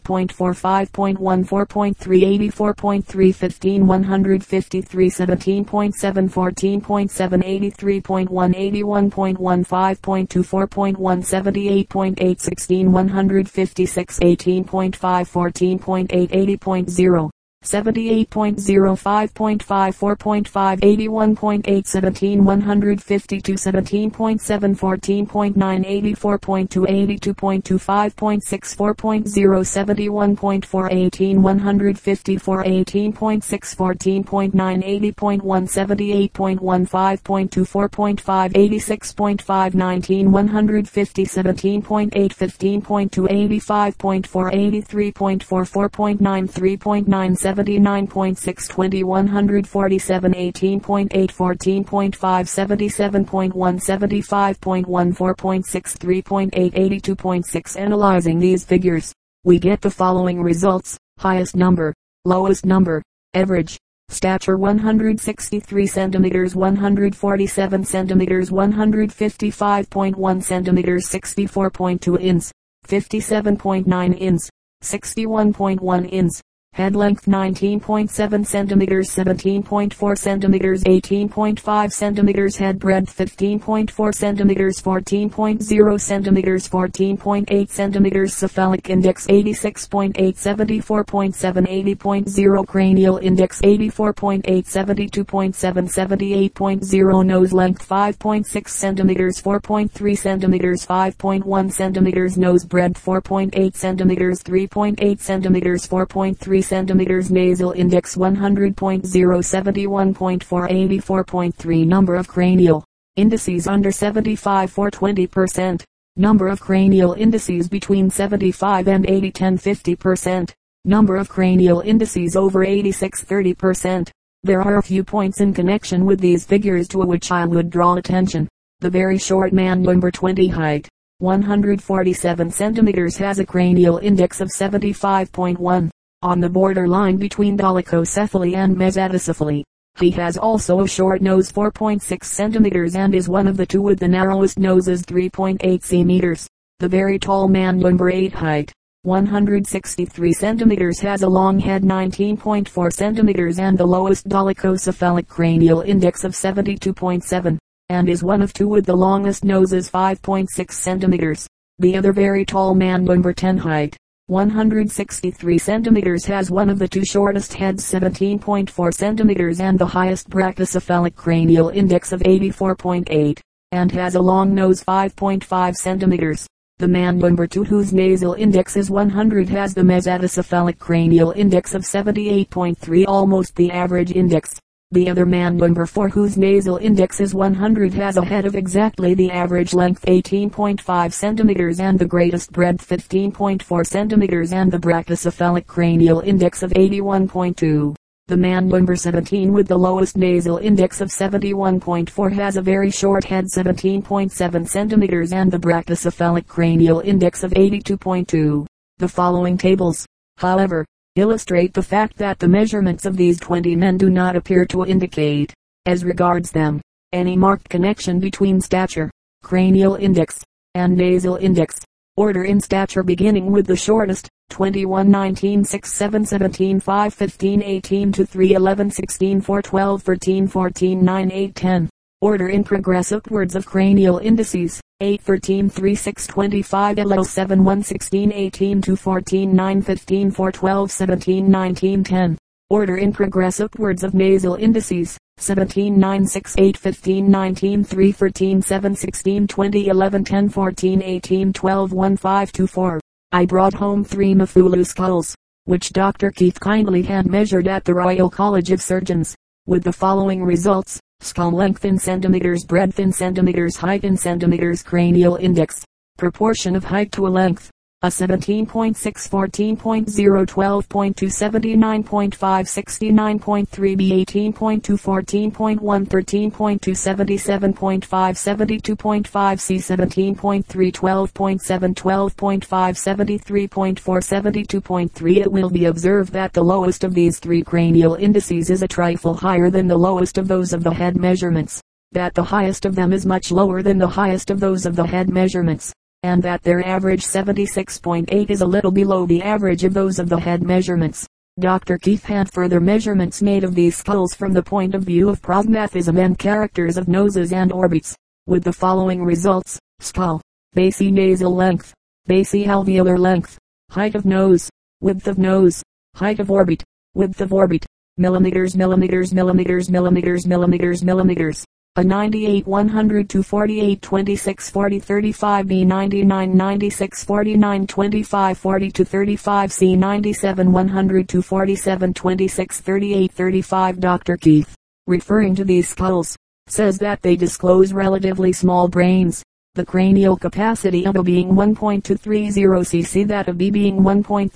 78.4 0.00 0.52
5.1 0.54 1.44
4.3 1.44 2.52
84.3 2.52 3.34
15 3.34 3.86
153 3.86 5.10
17.7 5.10 6.28
14.7 6.30 7.42
83.1 7.42 8.28
81.1 8.28 9.66
5.2 9.66 10.42
4.1 10.42 11.20
78.8 11.22 12.40
16 12.40 12.92
156 12.92 14.18
18.5 14.20 15.26
14.8 15.28 16.58
80.0 16.58 17.41
78.0 17.62 18.56
5.5 18.56 19.58
4.5 19.58 20.80
81.8 20.80 21.86
17 21.86 22.44
152 22.44 23.54
17.7 23.54 24.76
14.9 24.76 25.54
84.2 25.54 26.86
82.2 26.86 27.78
5.6 27.78 28.76
4.0 28.76 29.62
71.4 29.62 30.92
18 30.92 31.42
154 31.42 32.64
18.6 32.64 33.76
14.9 33.76 34.52
80.1 34.52 35.68
78.1 35.68 36.88
5.2 36.88 37.62
4.5 37.64 38.52
86.5 38.52 39.74
19 39.74 40.30
150 40.32 41.24
17.8 41.24 42.10
15.2 42.10 43.28
85.4 43.28 44.52
83.4 44.52 45.42
4.9 45.42 46.50
3.9 46.50 47.51
79.6 47.52 48.68
20 48.68 49.04
147 49.04 50.32
18.8 50.32 51.10
14.5 51.10 52.12
77.1 52.16 53.52
75.1 53.52 54.84
4.6 54.84 56.22
3.8 56.22 56.50
82.6 56.50 57.76
Analyzing 57.78 58.38
these 58.38 58.64
figures, 58.64 59.12
we 59.44 59.58
get 59.58 59.82
the 59.82 59.90
following 59.90 60.42
results. 60.42 60.96
Highest 61.18 61.54
number, 61.54 61.92
lowest 62.24 62.64
number, 62.64 63.02
average, 63.34 63.76
stature 64.08 64.56
163 64.56 65.86
centimeters 65.86 66.56
147 66.56 67.84
centimeters 67.84 68.50
155.1 68.50 70.42
centimeters 70.42 71.06
64.2 71.06 72.20
ins 72.20 72.50
57.9 72.88 74.18
ins 74.18 74.50
61.1 74.82 76.12
ins 76.12 76.42
Head 76.74 76.96
length 76.96 77.26
19.7 77.26 78.46
centimeters, 78.46 79.10
17.4 79.10 80.16
centimeters, 80.16 80.82
18.5 80.84 81.92
centimeters. 81.92 82.56
Head 82.56 82.78
breadth 82.78 83.14
15.4 83.14 84.14
centimeters, 84.14 84.80
14.0 84.80 86.00
centimeters, 86.00 86.66
14.8 86.66 87.68
centimeters. 87.68 88.32
Cephalic 88.32 88.88
index 88.88 89.26
86.8, 89.26 90.14
74.7, 90.14 91.96
80.0. 91.96 92.66
Cranial 92.66 93.18
index 93.18 93.60
84.8, 93.60 94.42
72.7, 94.42 96.50
78.0. 96.50 97.26
Nose 97.26 97.52
length 97.52 97.86
5.6 97.86 98.68
centimeters, 98.68 99.42
4.3 99.42 100.16
centimeters, 100.16 100.86
5.1 100.86 101.70
centimeters. 101.70 102.38
Nose 102.38 102.64
breadth 102.64 103.04
4.8 103.04 103.74
centimeters, 103.74 104.42
3.8 104.42 105.20
centimeters, 105.20 105.86
4.3 105.86 106.61
centimeters 106.62 107.30
nasal 107.30 107.72
index 107.72 108.16
100.0 108.16 108.74
71.4 108.74 110.42
84.3 110.42 111.86
number 111.86 112.14
of 112.14 112.28
cranial 112.28 112.84
indices 113.16 113.66
under 113.66 113.92
75 113.92 114.70
for 114.70 114.90
20 114.90 115.26
percent 115.26 115.84
number 116.16 116.48
of 116.48 116.60
cranial 116.60 117.12
indices 117.12 117.68
between 117.68 118.08
75 118.08 118.88
and 118.88 119.08
80 119.08 119.30
10 119.32 119.58
50 119.58 119.96
percent 119.96 120.54
number 120.84 121.16
of 121.16 121.28
cranial 121.28 121.80
indices 121.80 122.36
over 122.36 122.64
86 122.64 123.22
30 123.22 123.54
percent 123.54 124.12
there 124.44 124.60
are 124.60 124.78
a 124.78 124.82
few 124.82 125.04
points 125.04 125.40
in 125.40 125.54
connection 125.54 126.04
with 126.04 126.18
these 126.18 126.44
figures 126.44 126.88
to 126.88 126.98
which 126.98 127.30
I 127.30 127.44
would 127.44 127.70
draw 127.70 127.94
attention. 127.94 128.48
The 128.80 128.90
very 128.90 129.16
short 129.16 129.52
man 129.52 129.82
number 129.82 130.10
20 130.10 130.48
height, 130.48 130.88
147 131.18 132.50
centimeters 132.50 133.16
has 133.18 133.38
a 133.38 133.46
cranial 133.46 133.98
index 133.98 134.40
of 134.40 134.48
75.1, 134.48 135.90
on 136.22 136.40
the 136.40 136.48
border 136.48 136.86
line 136.86 137.16
between 137.16 137.58
dolichocephaly 137.58 138.54
and 138.54 138.76
mesaticephaly. 138.76 139.62
He 139.98 140.10
has 140.12 140.36
also 140.36 140.80
a 140.80 140.88
short 140.88 141.20
nose 141.20 141.52
4.6 141.52 142.24
centimeters 142.24 142.96
and 142.96 143.14
is 143.14 143.28
one 143.28 143.46
of 143.46 143.56
the 143.56 143.66
two 143.66 143.82
with 143.82 143.98
the 143.98 144.08
narrowest 144.08 144.58
noses 144.58 145.02
3.8 145.02 145.82
centimeters. 145.82 146.48
The 146.78 146.88
very 146.88 147.18
tall 147.18 147.46
man 147.46 147.78
number 147.78 148.10
8 148.10 148.32
height. 148.32 148.72
163 149.04 150.32
centimeters 150.32 151.00
has 151.00 151.22
a 151.22 151.28
long 151.28 151.58
head 151.58 151.82
19.4 151.82 152.92
centimeters 152.92 153.58
and 153.58 153.76
the 153.76 153.84
lowest 153.84 154.28
dolichocephalic 154.28 155.26
cranial 155.26 155.80
index 155.80 156.22
of 156.22 156.32
72.7, 156.32 157.58
and 157.88 158.08
is 158.08 158.22
one 158.22 158.42
of 158.42 158.52
two 158.52 158.68
with 158.68 158.86
the 158.86 158.96
longest 158.96 159.44
noses 159.44 159.90
5.6 159.90 160.70
centimeters. 160.70 161.48
The 161.80 161.96
other 161.96 162.12
very 162.12 162.44
tall 162.44 162.76
man 162.76 163.04
number 163.04 163.32
10 163.32 163.58
height, 163.58 163.96
163 164.32 165.58
centimeters 165.58 166.24
has 166.24 166.50
one 166.50 166.70
of 166.70 166.78
the 166.78 166.88
two 166.88 167.04
shortest 167.04 167.52
heads 167.52 167.84
17.4 167.84 168.94
centimeters 168.94 169.60
and 169.60 169.78
the 169.78 169.84
highest 169.84 170.30
brachycephalic 170.30 171.14
cranial 171.14 171.68
index 171.68 172.12
of 172.12 172.22
84.8, 172.22 173.38
and 173.72 173.92
has 173.92 174.14
a 174.14 174.22
long 174.22 174.54
nose 174.54 174.82
5.5 174.82 175.76
centimeters. 175.76 176.46
The 176.78 176.88
man 176.88 177.18
number 177.18 177.46
2 177.46 177.64
whose 177.64 177.92
nasal 177.92 178.32
index 178.32 178.74
is 178.74 178.90
100 178.90 179.50
has 179.50 179.74
the 179.74 179.82
mesaticephalic 179.82 180.78
cranial 180.78 181.32
index 181.32 181.74
of 181.74 181.82
78.3 181.82 183.04
almost 183.06 183.54
the 183.54 183.70
average 183.70 184.12
index. 184.12 184.61
The 184.92 185.08
other 185.08 185.24
man 185.24 185.56
number 185.56 185.86
4 185.86 186.10
whose 186.10 186.36
nasal 186.36 186.76
index 186.76 187.18
is 187.18 187.34
100 187.34 187.94
has 187.94 188.18
a 188.18 188.24
head 188.26 188.44
of 188.44 188.54
exactly 188.54 189.14
the 189.14 189.30
average 189.30 189.72
length 189.72 190.04
18.5 190.04 191.12
centimeters 191.14 191.80
and 191.80 191.98
the 191.98 192.04
greatest 192.04 192.52
breadth 192.52 192.86
15.4 192.86 193.86
centimeters 193.86 194.52
and 194.52 194.70
the 194.70 194.76
brachycephalic 194.76 195.66
cranial 195.66 196.20
index 196.20 196.62
of 196.62 196.72
81.2. 196.72 197.94
The 198.26 198.36
man 198.36 198.68
number 198.68 198.94
17 198.94 199.50
with 199.50 199.66
the 199.66 199.78
lowest 199.78 200.18
nasal 200.18 200.58
index 200.58 201.00
of 201.00 201.08
71.4 201.08 202.32
has 202.34 202.58
a 202.58 202.62
very 202.62 202.90
short 202.90 203.24
head 203.24 203.46
17.7 203.46 204.68
centimeters 204.68 205.32
and 205.32 205.50
the 205.50 205.58
brachycephalic 205.58 206.46
cranial 206.46 207.00
index 207.00 207.42
of 207.42 207.52
82.2. 207.52 208.66
The 208.98 209.08
following 209.08 209.56
tables, 209.56 210.04
however, 210.36 210.84
illustrate 211.16 211.74
the 211.74 211.82
fact 211.82 212.16
that 212.16 212.38
the 212.38 212.48
measurements 212.48 213.04
of 213.04 213.16
these 213.16 213.38
20 213.38 213.76
men 213.76 213.98
do 213.98 214.08
not 214.08 214.34
appear 214.34 214.64
to 214.66 214.86
indicate, 214.86 215.52
as 215.84 216.04
regards 216.04 216.50
them, 216.50 216.80
any 217.12 217.36
marked 217.36 217.68
connection 217.68 218.18
between 218.18 218.60
stature, 218.60 219.10
cranial 219.42 219.96
index, 219.96 220.42
and 220.74 220.96
nasal 220.96 221.36
index. 221.36 221.80
Order 222.16 222.44
in 222.44 222.60
stature 222.60 223.02
beginning 223.02 223.52
with 223.52 223.66
the 223.66 223.76
shortest, 223.76 224.28
21 224.50 225.10
19 225.10 225.64
6 225.64 225.92
7 225.92 226.24
17 226.24 226.80
5 226.80 227.14
15 227.14 227.62
18 227.62 228.12
2 228.12 228.24
3 228.24 228.54
11 228.54 228.90
16 228.90 229.40
4 229.40 229.62
12 229.62 230.02
13 230.02 230.46
14 230.46 231.04
9 231.04 231.32
8 231.32 231.54
10. 231.54 231.90
Order 232.22 232.50
in 232.50 232.62
progress 232.62 233.10
upwards 233.10 233.56
of 233.56 233.66
cranial 233.66 234.18
indices. 234.18 234.80
8 235.00 235.20
13 235.22 235.68
3 235.68 235.94
6 235.96 236.26
25 236.28 236.98
11 236.98 237.24
7 237.24 237.64
1 237.64 237.82
16 237.82 238.32
18 238.32 238.80
2 238.80 238.94
14 238.94 239.52
9 239.52 239.82
15 239.82 240.30
4 240.30 240.52
12 240.52 240.90
17 240.92 241.50
19 241.50 242.04
10. 242.04 242.38
Order 242.70 242.96
in 242.98 243.12
progress 243.12 243.58
upwards 243.58 244.04
of 244.04 244.14
nasal 244.14 244.54
indices. 244.54 245.18
17 245.38 245.98
9 245.98 246.26
6 246.28 246.54
8 246.58 246.76
15 246.76 247.28
19 247.28 247.82
3 247.82 248.12
13 248.12 248.62
7 248.62 248.94
16 248.94 249.46
20 249.48 249.88
11 249.88 250.24
10 250.24 250.48
14 250.48 251.02
18 251.02 251.52
12 251.52 251.92
1 251.92 252.16
5 252.16 252.52
2 252.52 252.66
4. 252.68 253.00
I 253.32 253.46
brought 253.46 253.74
home 253.74 254.04
three 254.04 254.32
Mafulu 254.32 254.86
skulls, 254.86 255.34
which 255.64 255.92
Dr. 255.92 256.30
Keith 256.30 256.60
kindly 256.60 257.02
had 257.02 257.26
measured 257.26 257.66
at 257.66 257.82
the 257.82 257.94
Royal 257.94 258.30
College 258.30 258.70
of 258.70 258.80
Surgeons, 258.80 259.34
with 259.66 259.82
the 259.82 259.92
following 259.92 260.44
results. 260.44 261.00
Skull 261.22 261.52
length 261.52 261.84
in 261.84 262.00
centimeters, 262.00 262.64
breadth 262.64 262.98
in 262.98 263.12
centimeters, 263.12 263.76
height 263.76 264.02
in 264.02 264.16
centimeters, 264.16 264.82
cranial 264.82 265.36
index, 265.36 265.84
proportion 266.18 266.74
of 266.74 266.82
height 266.82 267.12
to 267.12 267.28
a 267.28 267.30
length, 267.30 267.70
a 268.04 268.08
17.6, 268.08 268.66
14.0, 268.96 270.46
12.2, 270.46 271.14
79.5, 271.14 272.34
69.3, 272.34 273.96
B 273.96 274.24
18.2, 274.24 274.82
14.1, 274.82 276.08
13.2, 276.08 276.80
77.5, 276.80 278.02
72.5, 278.02 279.60
C 279.60 279.76
17.3, 279.76 280.64
12.7, 280.64 281.94
12.5, 281.94 282.66
73.4, 282.66 284.00
72.3. 284.00 285.36
It 285.36 285.52
will 285.52 285.70
be 285.70 285.84
observed 285.84 286.32
that 286.32 286.52
the 286.52 286.64
lowest 286.64 287.04
of 287.04 287.14
these 287.14 287.38
three 287.38 287.62
cranial 287.62 288.16
indices 288.16 288.68
is 288.68 288.82
a 288.82 288.88
trifle 288.88 289.34
higher 289.34 289.70
than 289.70 289.86
the 289.86 289.96
lowest 289.96 290.38
of 290.38 290.48
those 290.48 290.72
of 290.72 290.82
the 290.82 290.92
head 290.92 291.14
measurements, 291.16 291.80
that 292.10 292.34
the 292.34 292.42
highest 292.42 292.84
of 292.84 292.96
them 292.96 293.12
is 293.12 293.24
much 293.24 293.52
lower 293.52 293.80
than 293.80 293.98
the 293.98 294.08
highest 294.08 294.50
of 294.50 294.58
those 294.58 294.86
of 294.86 294.96
the 294.96 295.06
head 295.06 295.30
measurements 295.30 295.92
and 296.22 296.42
that 296.42 296.62
their 296.62 296.86
average 296.86 297.24
76.8 297.24 298.50
is 298.50 298.60
a 298.60 298.66
little 298.66 298.90
below 298.90 299.26
the 299.26 299.42
average 299.42 299.84
of 299.84 299.94
those 299.94 300.18
of 300.18 300.28
the 300.28 300.38
head 300.38 300.62
measurements. 300.62 301.26
Dr. 301.60 301.98
Keith 301.98 302.24
had 302.24 302.50
further 302.50 302.80
measurements 302.80 303.42
made 303.42 303.64
of 303.64 303.74
these 303.74 303.96
skulls 303.96 304.34
from 304.34 304.52
the 304.52 304.62
point 304.62 304.94
of 304.94 305.02
view 305.02 305.28
of 305.28 305.42
prognathism 305.42 306.18
and 306.18 306.38
characters 306.38 306.96
of 306.96 307.08
noses 307.08 307.52
and 307.52 307.72
orbits, 307.72 308.16
with 308.46 308.64
the 308.64 308.72
following 308.72 309.22
results. 309.22 309.78
Skull, 310.00 310.40
basi 310.74 311.12
nasal 311.12 311.54
length, 311.54 311.92
basi 312.28 312.66
alveolar 312.66 313.18
length, 313.18 313.58
height 313.90 314.14
of 314.14 314.24
nose, 314.24 314.70
width 315.00 315.28
of 315.28 315.36
nose, 315.36 315.82
height 316.14 316.40
of 316.40 316.50
orbit, 316.50 316.82
width 317.14 317.40
of 317.40 317.52
orbit, 317.52 317.84
millimeters, 318.16 318.74
millimeters, 318.74 319.34
millimeters, 319.34 319.90
millimeters, 319.90 320.46
millimeters, 320.46 321.04
millimeters, 321.04 321.64
a 321.96 322.02
98 322.02 322.66
100 322.66 323.28
to 323.28 323.42
48 323.42 324.00
26 324.00 324.70
40 324.70 324.98
35 324.98 325.68
B 325.68 325.84
99 325.84 326.56
96 326.56 327.24
49 327.24 327.86
25 327.86 328.56
40 328.56 328.90
to 328.90 329.04
35 329.04 329.72
C 329.72 329.94
97 329.94 330.72
100 330.72 331.28
to 331.28 331.42
47 331.42 332.14
26 332.14 332.80
38 332.80 333.32
35 333.32 334.00
Dr. 334.00 334.36
Keith, 334.38 334.74
referring 335.06 335.54
to 335.54 335.64
these 335.64 335.86
skulls, 335.86 336.34
says 336.66 336.96
that 336.96 337.20
they 337.20 337.36
disclose 337.36 337.92
relatively 337.92 338.54
small 338.54 338.88
brains, 338.88 339.42
the 339.74 339.84
cranial 339.84 340.38
capacity 340.38 341.04
of 341.04 341.16
A 341.16 341.22
being 341.22 341.50
1.230 341.50 342.54
cc, 342.56 343.28
that 343.28 343.48
of 343.48 343.58
B 343.58 343.70
being 343.70 343.98
1.330 343.98 344.50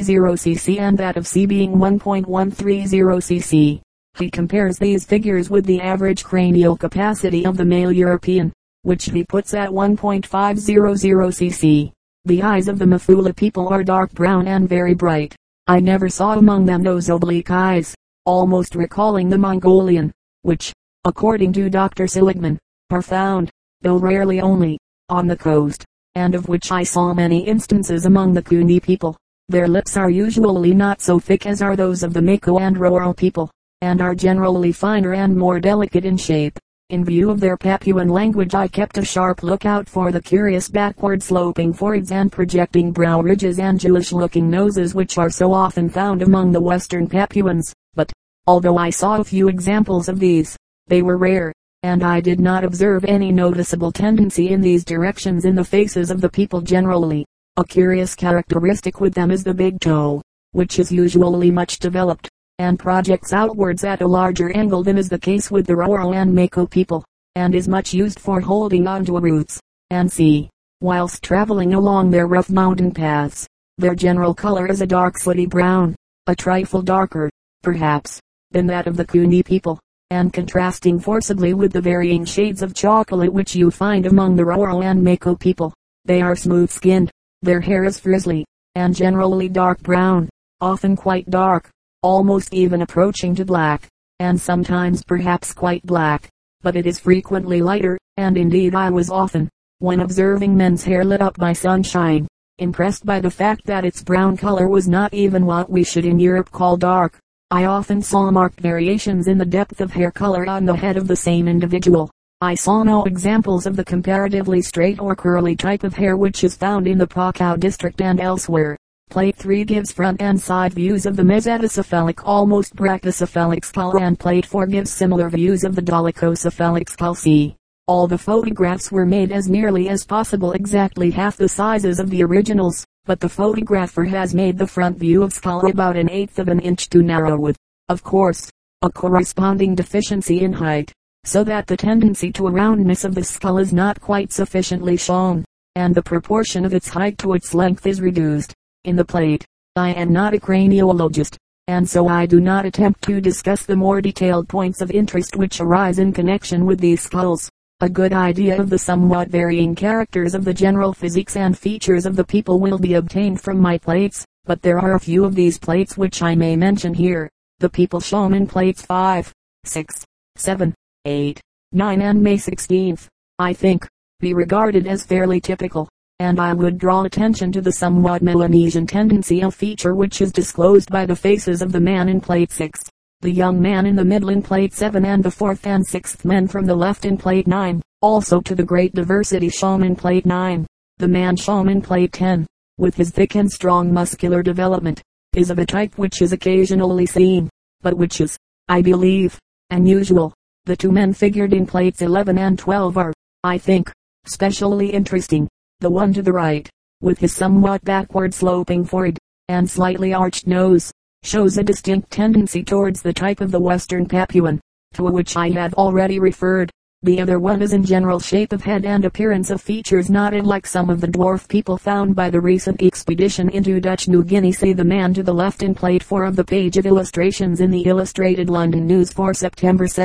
cc, 0.00 0.80
and 0.80 0.96
that 0.96 1.18
of 1.18 1.26
C 1.26 1.44
being 1.44 1.72
1.130 1.72 2.24
cc. 2.24 3.82
He 4.20 4.30
compares 4.30 4.76
these 4.76 5.06
figures 5.06 5.48
with 5.48 5.64
the 5.64 5.80
average 5.80 6.24
cranial 6.24 6.76
capacity 6.76 7.46
of 7.46 7.56
the 7.56 7.64
male 7.64 7.90
European, 7.90 8.52
which 8.82 9.06
he 9.06 9.24
puts 9.24 9.54
at 9.54 9.70
1.500 9.70 10.26
cc. 10.28 11.90
The 12.26 12.42
eyes 12.42 12.68
of 12.68 12.78
the 12.78 12.84
Mafulu 12.84 13.34
people 13.34 13.68
are 13.68 13.82
dark 13.82 14.12
brown 14.12 14.46
and 14.46 14.68
very 14.68 14.92
bright. 14.92 15.34
I 15.66 15.80
never 15.80 16.10
saw 16.10 16.34
among 16.34 16.66
them 16.66 16.82
those 16.82 17.08
oblique 17.08 17.50
eyes, 17.50 17.94
almost 18.26 18.74
recalling 18.74 19.30
the 19.30 19.38
Mongolian, 19.38 20.12
which, 20.42 20.70
according 21.04 21.54
to 21.54 21.70
Dr. 21.70 22.06
Seligman, 22.06 22.58
are 22.90 23.00
found, 23.00 23.50
though 23.80 23.96
rarely 23.96 24.42
only, 24.42 24.78
on 25.08 25.28
the 25.28 25.36
coast, 25.36 25.82
and 26.14 26.34
of 26.34 26.46
which 26.46 26.70
I 26.70 26.82
saw 26.82 27.14
many 27.14 27.46
instances 27.46 28.04
among 28.04 28.34
the 28.34 28.42
Kuni 28.42 28.80
people. 28.80 29.16
Their 29.48 29.66
lips 29.66 29.96
are 29.96 30.10
usually 30.10 30.74
not 30.74 31.00
so 31.00 31.18
thick 31.18 31.46
as 31.46 31.62
are 31.62 31.74
those 31.74 32.02
of 32.02 32.12
the 32.12 32.20
Mekeo 32.20 32.60
and 32.60 32.76
Roro 32.76 33.16
people 33.16 33.50
and 33.82 34.00
are 34.00 34.14
generally 34.14 34.72
finer 34.72 35.14
and 35.14 35.36
more 35.36 35.58
delicate 35.58 36.04
in 36.04 36.16
shape. 36.16 36.58
In 36.90 37.04
view 37.04 37.30
of 37.30 37.40
their 37.40 37.56
Papuan 37.56 38.08
language 38.08 38.54
I 38.54 38.66
kept 38.66 38.98
a 38.98 39.04
sharp 39.04 39.42
lookout 39.42 39.88
for 39.88 40.10
the 40.10 40.20
curious 40.20 40.68
backward 40.68 41.22
sloping 41.22 41.72
foreheads 41.72 42.10
and 42.10 42.32
projecting 42.32 42.90
brow 42.90 43.20
ridges 43.20 43.58
and 43.58 43.78
Jewish 43.78 44.12
looking 44.12 44.50
noses 44.50 44.94
which 44.94 45.16
are 45.16 45.30
so 45.30 45.52
often 45.52 45.88
found 45.88 46.20
among 46.20 46.52
the 46.52 46.60
western 46.60 47.06
Papuans, 47.06 47.72
but, 47.94 48.12
although 48.46 48.76
I 48.76 48.90
saw 48.90 49.18
a 49.18 49.24
few 49.24 49.48
examples 49.48 50.08
of 50.08 50.18
these, 50.18 50.56
they 50.88 51.00
were 51.00 51.16
rare, 51.16 51.52
and 51.82 52.02
I 52.02 52.20
did 52.20 52.40
not 52.40 52.64
observe 52.64 53.04
any 53.04 53.32
noticeable 53.32 53.92
tendency 53.92 54.50
in 54.50 54.60
these 54.60 54.84
directions 54.84 55.44
in 55.44 55.54
the 55.54 55.64
faces 55.64 56.10
of 56.10 56.20
the 56.20 56.28
people 56.28 56.60
generally. 56.60 57.24
A 57.56 57.64
curious 57.64 58.14
characteristic 58.14 59.00
with 59.00 59.14
them 59.14 59.30
is 59.30 59.44
the 59.44 59.54
big 59.54 59.80
toe, 59.80 60.20
which 60.52 60.78
is 60.78 60.90
usually 60.90 61.50
much 61.50 61.78
developed 61.78 62.28
and 62.60 62.78
projects 62.78 63.32
outwards 63.32 63.84
at 63.84 64.02
a 64.02 64.06
larger 64.06 64.54
angle 64.54 64.82
than 64.82 64.98
is 64.98 65.08
the 65.08 65.18
case 65.18 65.50
with 65.50 65.66
the 65.66 65.72
Roro 65.72 66.14
and 66.14 66.30
Mekeo 66.30 66.68
people, 66.68 67.02
and 67.34 67.54
is 67.54 67.66
much 67.66 67.94
used 67.94 68.20
for 68.20 68.38
holding 68.38 68.86
on 68.86 69.02
to 69.06 69.18
roots, 69.18 69.58
and 69.88 70.12
sea, 70.12 70.50
whilst 70.82 71.22
traveling 71.22 71.72
along 71.72 72.10
their 72.10 72.26
rough 72.26 72.50
mountain 72.50 72.92
paths. 72.92 73.46
Their 73.78 73.94
general 73.94 74.34
color 74.34 74.66
is 74.66 74.82
a 74.82 74.86
dark 74.86 75.16
sooty 75.16 75.46
brown, 75.46 75.96
a 76.26 76.36
trifle 76.36 76.82
darker, 76.82 77.30
perhaps, 77.62 78.20
than 78.50 78.66
that 78.66 78.86
of 78.86 78.98
the 78.98 79.06
Kuni 79.06 79.42
people, 79.42 79.80
and 80.10 80.30
contrasting 80.30 81.00
forcibly 81.00 81.54
with 81.54 81.72
the 81.72 81.80
varying 81.80 82.26
shades 82.26 82.60
of 82.60 82.74
chocolate 82.74 83.32
which 83.32 83.54
you 83.54 83.70
find 83.70 84.04
among 84.04 84.36
the 84.36 84.42
Roro 84.42 84.84
and 84.84 85.00
Mekeo 85.02 85.40
people. 85.40 85.72
They 86.04 86.20
are 86.20 86.36
smooth 86.36 86.70
skinned. 86.70 87.10
Their 87.40 87.62
hair 87.62 87.84
is 87.84 87.98
frizzly, 87.98 88.44
and 88.74 88.94
generally 88.94 89.48
dark 89.48 89.80
brown, 89.80 90.28
often 90.60 90.94
quite 90.94 91.30
dark, 91.30 91.70
almost 92.02 92.54
even 92.54 92.82
approaching 92.82 93.34
to 93.34 93.44
black, 93.44 93.86
and 94.18 94.40
sometimes 94.40 95.04
perhaps 95.04 95.52
quite 95.52 95.84
black, 95.84 96.28
but 96.62 96.76
it 96.76 96.86
is 96.86 96.98
frequently 96.98 97.60
lighter, 97.62 97.98
and 98.16 98.36
indeed 98.36 98.74
I 98.74 98.90
was 98.90 99.10
often, 99.10 99.48
when 99.78 100.00
observing 100.00 100.56
men's 100.56 100.84
hair 100.84 101.04
lit 101.04 101.20
up 101.20 101.36
by 101.36 101.52
sunshine, 101.52 102.26
impressed 102.58 103.04
by 103.06 103.20
the 103.20 103.30
fact 103.30 103.64
that 103.66 103.84
its 103.84 104.02
brown 104.02 104.36
color 104.36 104.68
was 104.68 104.88
not 104.88 105.12
even 105.14 105.46
what 105.46 105.70
we 105.70 105.84
should 105.84 106.04
in 106.04 106.18
Europe 106.18 106.50
call 106.50 106.76
dark. 106.76 107.18
I 107.50 107.64
often 107.64 108.00
saw 108.00 108.30
marked 108.30 108.60
variations 108.60 109.26
in 109.26 109.38
the 109.38 109.44
depth 109.44 109.80
of 109.80 109.90
hair 109.90 110.10
color 110.10 110.46
on 110.48 110.64
the 110.64 110.76
head 110.76 110.96
of 110.96 111.08
the 111.08 111.16
same 111.16 111.48
individual. 111.48 112.10
I 112.42 112.54
saw 112.54 112.82
no 112.82 113.04
examples 113.04 113.66
of 113.66 113.76
the 113.76 113.84
comparatively 113.84 114.62
straight 114.62 115.00
or 115.00 115.16
curly 115.16 115.56
type 115.56 115.84
of 115.84 115.94
hair 115.94 116.16
which 116.16 116.44
is 116.44 116.56
found 116.56 116.86
in 116.86 116.96
the 116.96 117.06
Pacau 117.06 117.58
district 117.58 118.00
and 118.00 118.20
elsewhere. 118.20 118.78
Plate 119.10 119.34
3 119.34 119.64
gives 119.64 119.90
front 119.90 120.22
and 120.22 120.40
side 120.40 120.72
views 120.72 121.04
of 121.04 121.16
the 121.16 121.24
mesaticephalic 121.24 122.22
almost 122.24 122.76
brachycephalic 122.76 123.64
skull 123.64 123.98
and 123.98 124.16
plate 124.16 124.46
4 124.46 124.68
gives 124.68 124.92
similar 124.92 125.28
views 125.28 125.64
of 125.64 125.74
the 125.74 125.82
dolichocephalic 125.82 126.88
skull 126.88 127.16
C. 127.16 127.56
All 127.88 128.06
the 128.06 128.16
photographs 128.16 128.92
were 128.92 129.04
made 129.04 129.32
as 129.32 129.48
nearly 129.48 129.88
as 129.88 130.06
possible 130.06 130.52
exactly 130.52 131.10
half 131.10 131.36
the 131.36 131.48
sizes 131.48 131.98
of 131.98 132.08
the 132.08 132.22
originals, 132.22 132.86
but 133.04 133.18
the 133.18 133.28
photographer 133.28 134.04
has 134.04 134.32
made 134.32 134.56
the 134.56 134.66
front 134.68 134.96
view 134.96 135.24
of 135.24 135.32
skull 135.32 135.68
about 135.68 135.96
an 135.96 136.08
eighth 136.08 136.38
of 136.38 136.46
an 136.46 136.60
inch 136.60 136.88
too 136.88 137.02
narrow 137.02 137.36
with, 137.36 137.56
of 137.88 138.04
course, 138.04 138.48
a 138.82 138.90
corresponding 138.92 139.74
deficiency 139.74 140.44
in 140.44 140.52
height, 140.52 140.92
so 141.24 141.42
that 141.42 141.66
the 141.66 141.76
tendency 141.76 142.30
to 142.30 142.46
a 142.46 142.52
roundness 142.52 143.02
of 143.02 143.16
the 143.16 143.24
skull 143.24 143.58
is 143.58 143.72
not 143.72 144.00
quite 144.00 144.30
sufficiently 144.30 144.96
shown, 144.96 145.44
and 145.74 145.96
the 145.96 146.02
proportion 146.02 146.64
of 146.64 146.72
its 146.72 146.88
height 146.88 147.18
to 147.18 147.32
its 147.32 147.54
length 147.54 147.88
is 147.88 148.00
reduced. 148.00 148.54
In 148.84 148.96
the 148.96 149.04
plate, 149.04 149.44
I 149.76 149.92
am 149.92 150.10
not 150.10 150.32
a 150.32 150.38
craniologist, 150.38 151.36
and 151.66 151.86
so 151.86 152.08
I 152.08 152.24
do 152.24 152.40
not 152.40 152.64
attempt 152.64 153.02
to 153.02 153.20
discuss 153.20 153.66
the 153.66 153.76
more 153.76 154.00
detailed 154.00 154.48
points 154.48 154.80
of 154.80 154.90
interest 154.90 155.36
which 155.36 155.60
arise 155.60 155.98
in 155.98 156.14
connection 156.14 156.64
with 156.64 156.80
these 156.80 157.02
skulls. 157.02 157.50
A 157.80 157.90
good 157.90 158.14
idea 158.14 158.58
of 158.58 158.70
the 158.70 158.78
somewhat 158.78 159.28
varying 159.28 159.74
characters 159.74 160.34
of 160.34 160.46
the 160.46 160.54
general 160.54 160.94
physiques 160.94 161.36
and 161.36 161.58
features 161.58 162.06
of 162.06 162.16
the 162.16 162.24
people 162.24 162.58
will 162.58 162.78
be 162.78 162.94
obtained 162.94 163.42
from 163.42 163.58
my 163.58 163.76
plates, 163.76 164.24
but 164.44 164.62
there 164.62 164.78
are 164.78 164.94
a 164.94 165.00
few 165.00 165.26
of 165.26 165.34
these 165.34 165.58
plates 165.58 165.98
which 165.98 166.22
I 166.22 166.34
may 166.34 166.56
mention 166.56 166.94
here. 166.94 167.28
The 167.58 167.68
people 167.68 168.00
shown 168.00 168.32
in 168.32 168.46
plates 168.46 168.80
5, 168.80 169.30
6, 169.64 170.04
7, 170.36 170.74
8, 171.04 171.40
9 171.72 172.00
and 172.00 172.22
May 172.22 172.38
16th, 172.38 173.08
I 173.38 173.52
think, 173.52 173.86
be 174.20 174.32
regarded 174.32 174.86
as 174.86 175.04
fairly 175.04 175.38
typical, 175.38 175.86
and 176.20 176.38
I 176.38 176.52
would 176.52 176.78
draw 176.78 177.02
attention 177.02 177.50
to 177.50 177.60
the 177.60 177.72
somewhat 177.72 178.22
Melanesian 178.22 178.86
tendency 178.86 179.42
of 179.42 179.56
feature 179.56 179.96
which 179.96 180.20
is 180.20 180.30
disclosed 180.30 180.88
by 180.88 181.04
the 181.06 181.16
faces 181.16 181.62
of 181.62 181.72
the 181.72 181.80
man 181.80 182.08
in 182.08 182.20
plate 182.20 182.52
6 182.52 182.80
the 183.22 183.30
young 183.30 183.60
man 183.60 183.84
in 183.84 183.96
the 183.96 184.04
middle 184.04 184.30
in 184.30 184.40
plate 184.40 184.72
7 184.72 185.04
and 185.04 185.22
the 185.22 185.30
fourth 185.30 185.66
and 185.66 185.86
sixth 185.86 186.24
men 186.24 186.48
from 186.48 186.64
the 186.64 186.74
left 186.74 187.04
in 187.04 187.18
plate 187.18 187.46
9, 187.46 187.82
also 188.00 188.40
to 188.40 188.54
the 188.54 188.64
great 188.64 188.94
diversity 188.94 189.50
shown 189.50 189.82
in 189.82 189.94
plate 189.94 190.24
9. 190.24 190.66
The 190.96 191.08
man 191.08 191.36
shown 191.36 191.68
in 191.68 191.82
plate 191.82 192.14
10, 192.14 192.46
with 192.78 192.94
his 192.94 193.10
thick 193.10 193.34
and 193.34 193.50
strong 193.50 193.92
muscular 193.92 194.42
development, 194.42 195.02
is 195.34 195.50
of 195.50 195.58
a 195.58 195.66
type 195.66 195.98
which 195.98 196.22
is 196.22 196.32
occasionally 196.32 197.04
seen, 197.04 197.50
but 197.82 197.92
which 197.92 198.22
is, 198.22 198.38
I 198.68 198.80
believe, 198.80 199.38
unusual. 199.68 200.32
The 200.64 200.76
two 200.76 200.90
men 200.90 201.12
figured 201.12 201.52
in 201.52 201.66
plates 201.66 202.00
11 202.00 202.38
and 202.38 202.58
12 202.58 202.96
are, 202.96 203.12
I 203.44 203.58
think, 203.58 203.92
specially 204.24 204.94
interesting. 204.94 205.46
The 205.80 205.88
one 205.88 206.12
to 206.12 206.20
the 206.20 206.32
right, 206.32 206.68
with 207.00 207.18
his 207.18 207.34
somewhat 207.34 207.82
backward 207.84 208.34
sloping 208.34 208.84
forehead, 208.84 209.16
and 209.48 209.68
slightly 209.68 210.12
arched 210.12 210.46
nose, 210.46 210.92
shows 211.22 211.56
a 211.56 211.62
distinct 211.62 212.10
tendency 212.10 212.62
towards 212.62 213.00
the 213.00 213.14
type 213.14 213.40
of 213.40 213.50
the 213.50 213.60
Western 213.60 214.04
Papuan, 214.04 214.60
to 214.92 215.04
which 215.04 215.38
I 215.38 215.48
had 215.48 215.72
already 215.74 216.18
referred. 216.18 216.70
The 217.02 217.18
other 217.18 217.38
one 217.38 217.62
is 217.62 217.72
in 217.72 217.82
general 217.82 218.20
shape 218.20 218.52
of 218.52 218.62
head 218.62 218.84
and 218.84 219.06
appearance 219.06 219.48
of 219.48 219.62
features 219.62 220.10
not 220.10 220.34
unlike 220.34 220.66
some 220.66 220.90
of 220.90 221.00
the 221.00 221.06
dwarf 221.06 221.48
people 221.48 221.78
found 221.78 222.14
by 222.14 222.28
the 222.28 222.42
recent 222.42 222.82
expedition 222.82 223.48
into 223.48 223.80
Dutch 223.80 224.06
New 224.06 224.22
Guinea. 224.22 224.52
See 224.52 224.74
the 224.74 224.84
man 224.84 225.14
to 225.14 225.22
the 225.22 225.32
left 225.32 225.62
in 225.62 225.74
plate 225.74 226.02
4 226.02 226.24
of 226.24 226.36
the 226.36 226.44
page 226.44 226.76
of 226.76 226.84
illustrations 226.84 227.62
in 227.62 227.70
the 227.70 227.84
Illustrated 227.84 228.50
London 228.50 228.86
News 228.86 229.14
for 229.14 229.32
September 229.32 229.88
2, 229.88 230.00